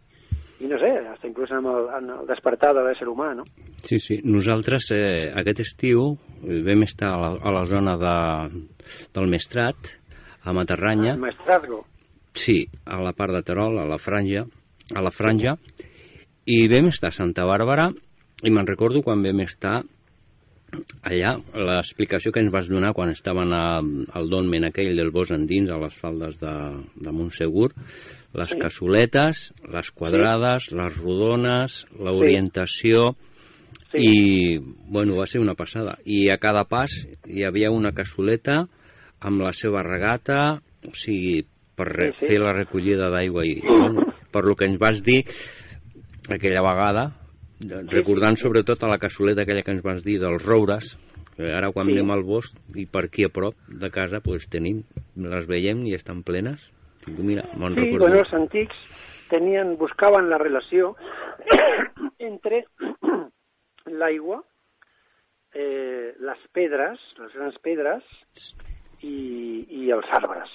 [0.61, 3.45] i no sé, hasta inclús en el, en el despertar de l'ésser humà, no?
[3.81, 4.19] Sí, sí.
[4.25, 6.03] Nosaltres eh, aquest estiu
[6.45, 8.17] eh, vam estar a la, a la zona de,
[9.17, 9.95] del Mestrat,
[10.45, 11.85] a Matarranya, El maestrazgo.
[12.37, 14.45] sí, a la part de Terol, a la franja,
[14.95, 15.57] a la franja,
[16.47, 17.89] i vam estar a Santa Bàrbara,
[18.45, 19.81] i me'n recordo quan vam estar
[21.03, 23.81] allà, l'explicació que ens vas donar quan estaven a,
[24.17, 26.53] al dolmen aquell del Bos Endins, a les faldes de,
[26.95, 27.73] de Montsegur,
[28.35, 33.17] les cassoletes, les quadrades, les rodones, l'orientació,
[33.91, 33.99] Sí.
[34.07, 35.97] i, bueno, va ser una passada.
[36.05, 36.93] I a cada pas
[37.27, 38.69] hi havia una cassoleta
[39.21, 41.43] amb la seva regata, o sigui,
[41.75, 42.27] per Sí, sí.
[42.29, 45.25] fer la recollida d'aigua i, bueno, per lo que ens vas dir
[46.29, 47.17] aquella vegada,
[47.91, 50.97] recordant sobretot a la cassoleta aquella que ens vas dir dels roures,
[51.37, 51.93] que ara quan Sí.
[51.99, 54.85] anem al bosc i per aquí a prop de casa pues, tenim,
[55.17, 56.71] les veiem i estan plenes.
[57.19, 58.77] Mira, me'n Sí, bueno, els antics
[59.31, 60.95] tenien, buscaven la relació
[62.31, 62.65] entre
[64.01, 64.43] l'aigua,
[65.55, 68.05] eh, les pedres, les grans pedres,
[69.03, 70.51] i, i els arbres.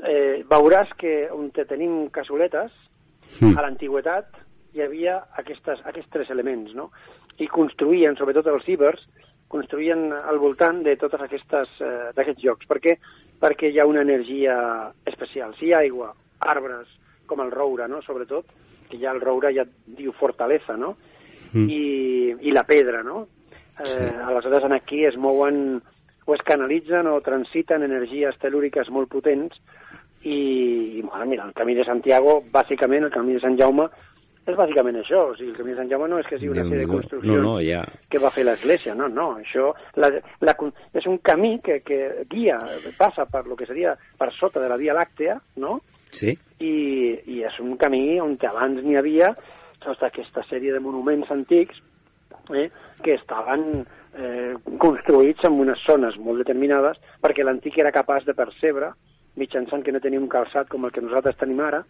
[0.00, 2.72] Eh, veuràs que on te tenim cassoletes,
[3.40, 3.56] Mm.
[3.56, 4.38] a l'antigüetat
[4.74, 6.90] hi havia aquestes, aquests tres elements, no?
[7.38, 9.02] I construïen, sobretot els cibers,
[9.50, 12.66] construïen al voltant de totes aquestes eh, d'aquests llocs.
[12.70, 12.96] Per què?
[13.40, 14.54] Perquè hi ha una energia
[15.08, 15.54] especial.
[15.58, 16.88] Si hi ha aigua, arbres,
[17.26, 18.02] com el roure, no?
[18.02, 18.46] Sobretot,
[18.90, 20.96] que ja el roure ja diu fortalesa, no?
[21.52, 21.68] Mm.
[21.70, 21.82] I,
[22.48, 23.26] i la pedra, no?
[23.80, 24.08] Eh, Sí.
[24.26, 25.80] Aleshores, en aquí es mouen
[26.26, 29.56] o es canalitzen o transiten energies telúriques molt potents
[30.22, 33.88] i, i bueno, mira, el camí de Santiago, bàsicament, el camí de Sant Jaume,
[34.46, 35.26] és bàsicament això.
[35.30, 37.36] O sigui, el camí de Sant Jaume no és que sigui una sèrie de construccions
[37.36, 37.84] No, no, ja...
[38.10, 39.70] que va fer l'Església, no, no, això
[40.00, 40.10] la,
[40.40, 40.56] la,
[40.96, 42.58] és un camí que, que guia,
[42.98, 45.78] passa per lo que seria per sota de la Via Làctea, no?,
[46.10, 46.32] Sí?
[46.58, 46.74] i,
[47.30, 49.30] i és un camí on abans n'hi havia
[49.80, 51.78] tota aquesta sèrie de monuments antics
[52.52, 52.68] eh,
[53.04, 53.84] que estaven
[54.18, 58.92] eh, construïts en unes zones molt determinades perquè l'antic era capaç de percebre
[59.40, 61.84] mitjançant que no tenia un calçat com el que nosaltres tenim ara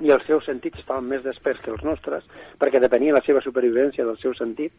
[0.00, 2.24] i els seus sentits estaven més desperts que els nostres
[2.58, 4.72] perquè depenia la seva supervivència del seu sentit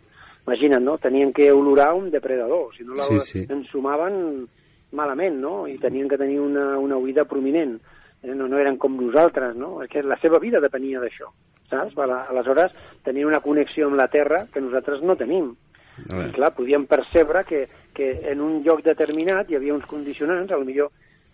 [0.48, 0.98] imagina't, no?
[0.98, 3.46] Tenien que olorar un depredador, si no la Sí, sí.
[3.50, 4.48] ensumaven
[4.92, 5.68] malament, no?
[5.68, 7.76] I tenien que tenir una, una oïda prominent.
[8.24, 9.84] Eh, No, no eren com nosaltres, no?
[9.84, 11.30] És que la seva vida depenia d'això,
[11.70, 11.94] saps?
[11.98, 15.54] Aleshores, tenien una connexió amb la Terra que nosaltres no tenim.
[16.10, 16.26] A.
[16.28, 20.66] I clar, podíem percebre que, que en un lloc determinat hi havia uns condicionants, al
[20.66, 20.90] millor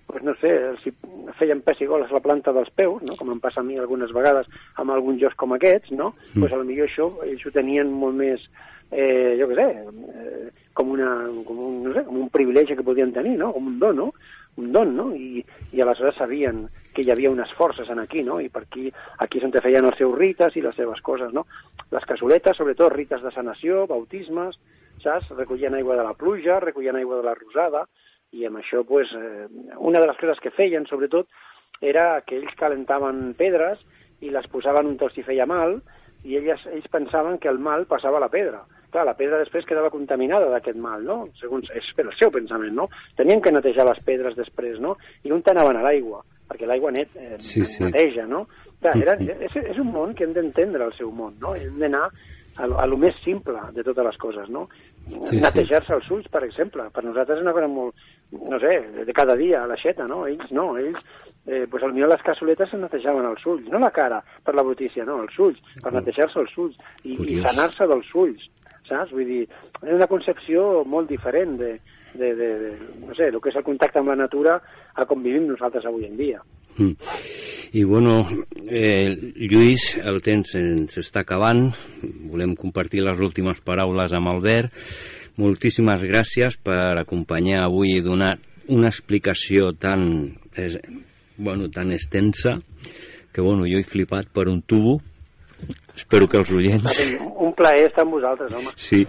[0.07, 0.53] pues no sé,
[0.83, 0.93] si
[1.37, 3.17] feien pessigoles a la planta dels peus, no?
[3.19, 4.47] com em passa a mi algunes vegades
[4.79, 6.13] amb alguns jocs com aquests, no?
[6.33, 6.39] Mm.
[6.39, 8.47] pues a millor això ells ho tenien molt més,
[8.89, 11.11] eh, jo què sé, eh, com, una,
[11.43, 13.51] com, un, no sé, com un privilegi que podien tenir, no?
[13.53, 14.11] com un don, no?
[14.57, 15.11] un don, no?
[15.15, 18.39] I, i aleshores sabien que hi havia unes forces en aquí, no?
[18.41, 18.87] I per aquí,
[19.21, 21.45] aquí és on feien els seus rites i les seves coses, no?
[21.93, 24.57] Les cassoletes, sobretot rites de sanació, bautismes,
[25.03, 25.29] saps?
[25.37, 27.85] Recollien aigua de la pluja, recollien aigua de la rosada,
[28.35, 29.47] i amb això, pues, eh,
[29.77, 31.27] una de les coses que feien, sobretot,
[31.81, 33.79] era que ells calentaven pedres
[34.21, 35.77] i les posaven on els hi feia mal,
[36.25, 38.63] i elles, ells pensaven que el mal passava a la pedra.
[38.91, 41.17] Clar, la pedra després quedava contaminada d'aquest mal, no?
[41.39, 42.87] Segons, és el seu pensament, no?
[43.19, 44.95] Tenien que netejar les pedres després, no?
[45.23, 47.83] I on anaven a l'aigua, perquè l'aigua net eh, Sí, sí.
[47.83, 48.45] neteja, no?
[48.81, 51.55] Clar, era, és, és un món que hem d'entendre el seu món, no?
[51.55, 52.07] Hem d'anar
[52.57, 54.67] a, a lo més simple de totes les coses, no?
[55.27, 55.39] sí.
[55.41, 56.87] Netejar-se els ulls, per exemple.
[56.93, 58.73] Per nosaltres és una cosa molt, no sé,
[59.05, 60.25] de cada dia, a l'aixeta, no?
[60.27, 60.99] Ells no, ells,
[61.45, 65.05] eh, pues potser les cassoletes se netejaven els ulls, no la cara per la brutícia,
[65.07, 68.49] no, els ulls, per netejar-se els ulls i, i sanar-se dels ulls,
[68.87, 69.13] saps?
[69.15, 69.43] Vull dir,
[69.83, 71.73] és una concepció molt diferent de,
[72.13, 72.71] de, de, de,
[73.05, 74.59] no sé, el que és el contacte amb la natura
[74.95, 76.43] a com vivim nosaltres avui en dia.
[76.77, 76.93] Mm.
[77.77, 78.19] I bueno,
[78.69, 81.67] eh, Lluís, el temps ens està acabant.
[82.31, 84.71] Volem compartir les últimes paraules amb Albert.
[85.37, 88.35] Moltíssimes gràcies per acompanyar avui i donar
[88.73, 90.79] una explicació tan, eh,
[91.37, 92.57] bueno, tan extensa
[93.31, 94.97] que bueno, jo he flipat per un tubo.
[95.95, 96.97] Espero que els oients...
[97.37, 98.73] Un plaer estar amb vosaltres, home.
[98.77, 99.03] Sí,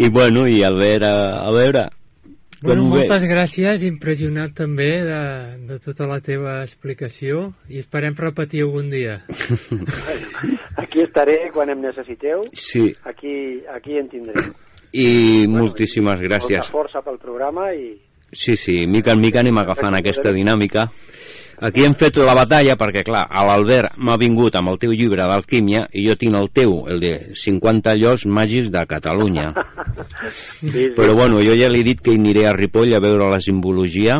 [0.00, 1.86] i bueno, i a, a veure,
[2.62, 3.28] Bueno, moltes veus?
[3.28, 5.20] gràcies, impressionat també de,
[5.68, 9.18] de tota la teva explicació i esperem repetir algun dia.
[10.82, 12.46] Aquí estaré quan em necessiteu.
[12.56, 14.54] Sí, Aquí, aquí en tindreu.
[14.92, 16.68] I moltíssimes gràcies.
[16.70, 17.94] Molta força pel programa i
[18.36, 20.88] Sí, sí, mica en mica anem agafant aquesta dinàmica.
[21.62, 25.24] Aquí hem fet la batalla perquè, clar, a l'Albert m'ha vingut amb el teu llibre
[25.24, 29.52] d'alquímia i jo tinc el teu, el de 50 llocs màgics de Catalunya.
[30.60, 30.84] Sí, sí.
[30.96, 33.40] Però bueno, jo ja li he dit que hi aniré a Ripoll a veure la
[33.40, 34.18] simbologia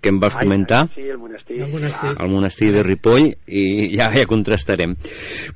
[0.00, 1.58] que em vas Ai, comentar Sí, el monestir.
[1.60, 2.10] El monestir.
[2.16, 3.64] al monestir de Ripoll i
[3.98, 4.94] ja, ja contrastarem.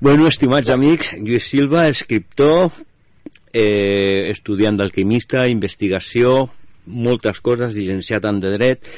[0.01, 2.73] Bueno, estimats amics, Lluís Silva, escriptor,
[3.55, 6.51] eh, estudiant d'alquimista, investigació,
[6.87, 8.89] moltes coses, llicenciat en de dret,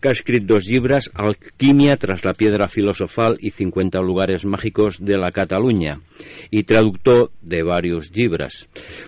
[0.00, 5.16] que ha escrit dos llibres, Alquímia tras la piedra filosofal i 50 lugares mágicos de
[5.18, 5.96] la Catalunya,
[6.50, 8.66] i traductor de varios llibres.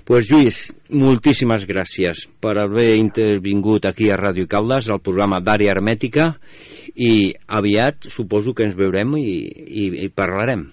[0.08, 6.32] Pues Lluís, moltíssimes gràcies per haver intervingut aquí a Ràdio Caldes, al programa d'Àrea Hermètica,
[6.96, 9.36] i aviat suposo que ens veurem i,
[9.68, 10.66] i, i parlarem.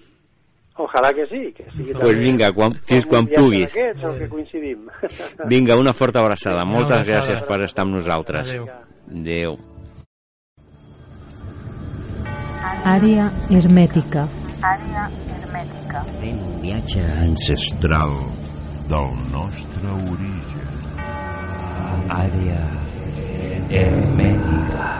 [0.77, 3.71] Ojalà que sí, que sigui Pues vinga, quan, fins quan puguis.
[3.71, 4.89] Aquests, o que coincidim.
[5.51, 6.65] Vinga, una forta abraçada.
[6.67, 7.21] Moltes abraçada.
[7.21, 8.51] gràcies per estar amb nosaltres.
[8.51, 8.67] Adéu.
[9.21, 9.55] Adéu.
[12.85, 14.25] Àrea hermètica.
[14.61, 15.05] Àrea
[15.37, 16.03] hermètica.
[16.19, 18.17] Fent un viatge ancestral
[18.91, 20.67] del nostre origen.
[22.19, 22.59] Àrea
[23.71, 24.91] hermètica.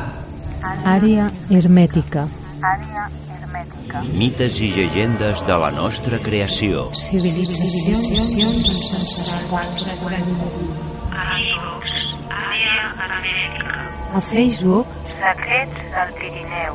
[0.95, 2.27] Àrea hermètica.
[2.63, 3.24] Àrea hermètica.
[4.03, 6.89] Mites i llegendes de la nostra creació.
[6.99, 8.09] Civilitzacions
[8.49, 9.87] ancestrals.
[14.15, 14.87] A Facebook,
[15.19, 16.73] Secrets del Pirineu.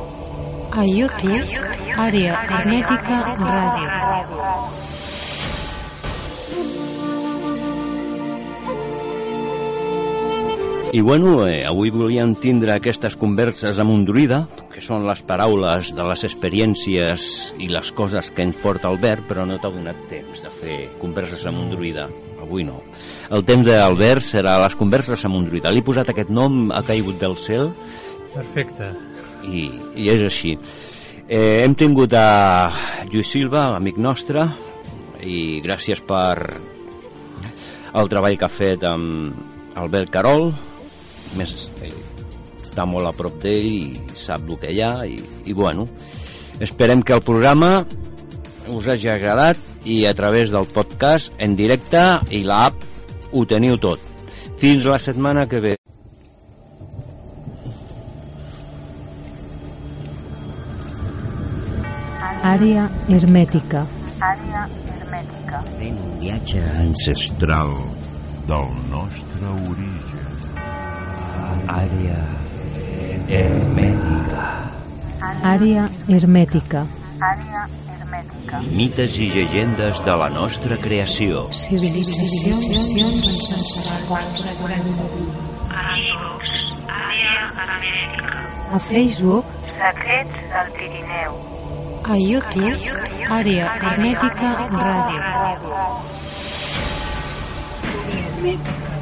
[0.71, 1.49] a YouTube,
[1.97, 3.89] Àrea hermètica ràdio.
[10.93, 14.41] I bueno, eh, avui volíem tindre aquestes converses amb un druida,
[14.73, 17.27] que són les paraules de les experiències
[17.63, 21.45] i les coses que ens porta Albert, però no t'ha donat temps de fer converses
[21.47, 22.09] amb un druida.
[22.43, 22.81] Avui no.
[23.31, 25.71] El temps d'Albert serà les converses amb un druida.
[25.71, 27.71] Li he posat aquest nom, ha caigut del cel,
[28.33, 28.89] Perfecte.
[29.47, 30.57] i, i és així.
[31.23, 32.67] Eh, hem tingut a
[33.07, 34.43] Lluís Silva, amic nostre,
[35.23, 36.35] i gràcies per
[37.95, 40.51] el treball que ha fet amb Albert Carol,
[41.39, 41.91] més eh,
[42.61, 45.17] està molt a prop d'ell i sap el que hi ha i,
[45.49, 45.87] i bueno,
[46.59, 47.85] esperem que el programa
[48.71, 52.83] us hagi agradat i a través del podcast en directe i l'app
[53.31, 53.99] ho teniu tot.
[54.61, 55.75] Fins la setmana que ve.
[62.51, 63.83] Àrea hermètica.
[64.25, 64.63] Àrea
[64.95, 65.61] hermètica.
[65.77, 67.75] Fent un viatge ancestral
[68.49, 70.00] del nostre origen.
[71.67, 72.19] Àrea
[73.27, 74.43] hermètica.
[75.53, 76.81] Àrea hermètica.
[77.21, 77.61] Àrea
[77.93, 78.61] hermètica.
[78.77, 81.47] Mites i llegendes de la nostra creació.
[81.51, 82.65] Civilitzacions
[83.57, 84.47] ancestrals.
[87.05, 88.29] Àrea hermètica.
[88.73, 89.45] A Facebook,
[89.77, 91.31] Secrets del Pirineu.
[92.11, 92.81] a YouTube,
[93.29, 95.19] Àrea hermètica ràdio.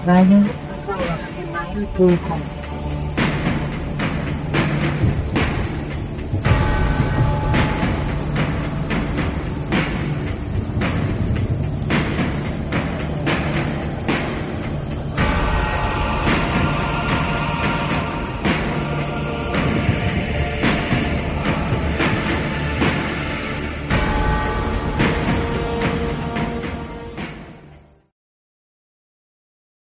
[0.05, 0.68] Ràdio.
[0.89, 2.58] 我要。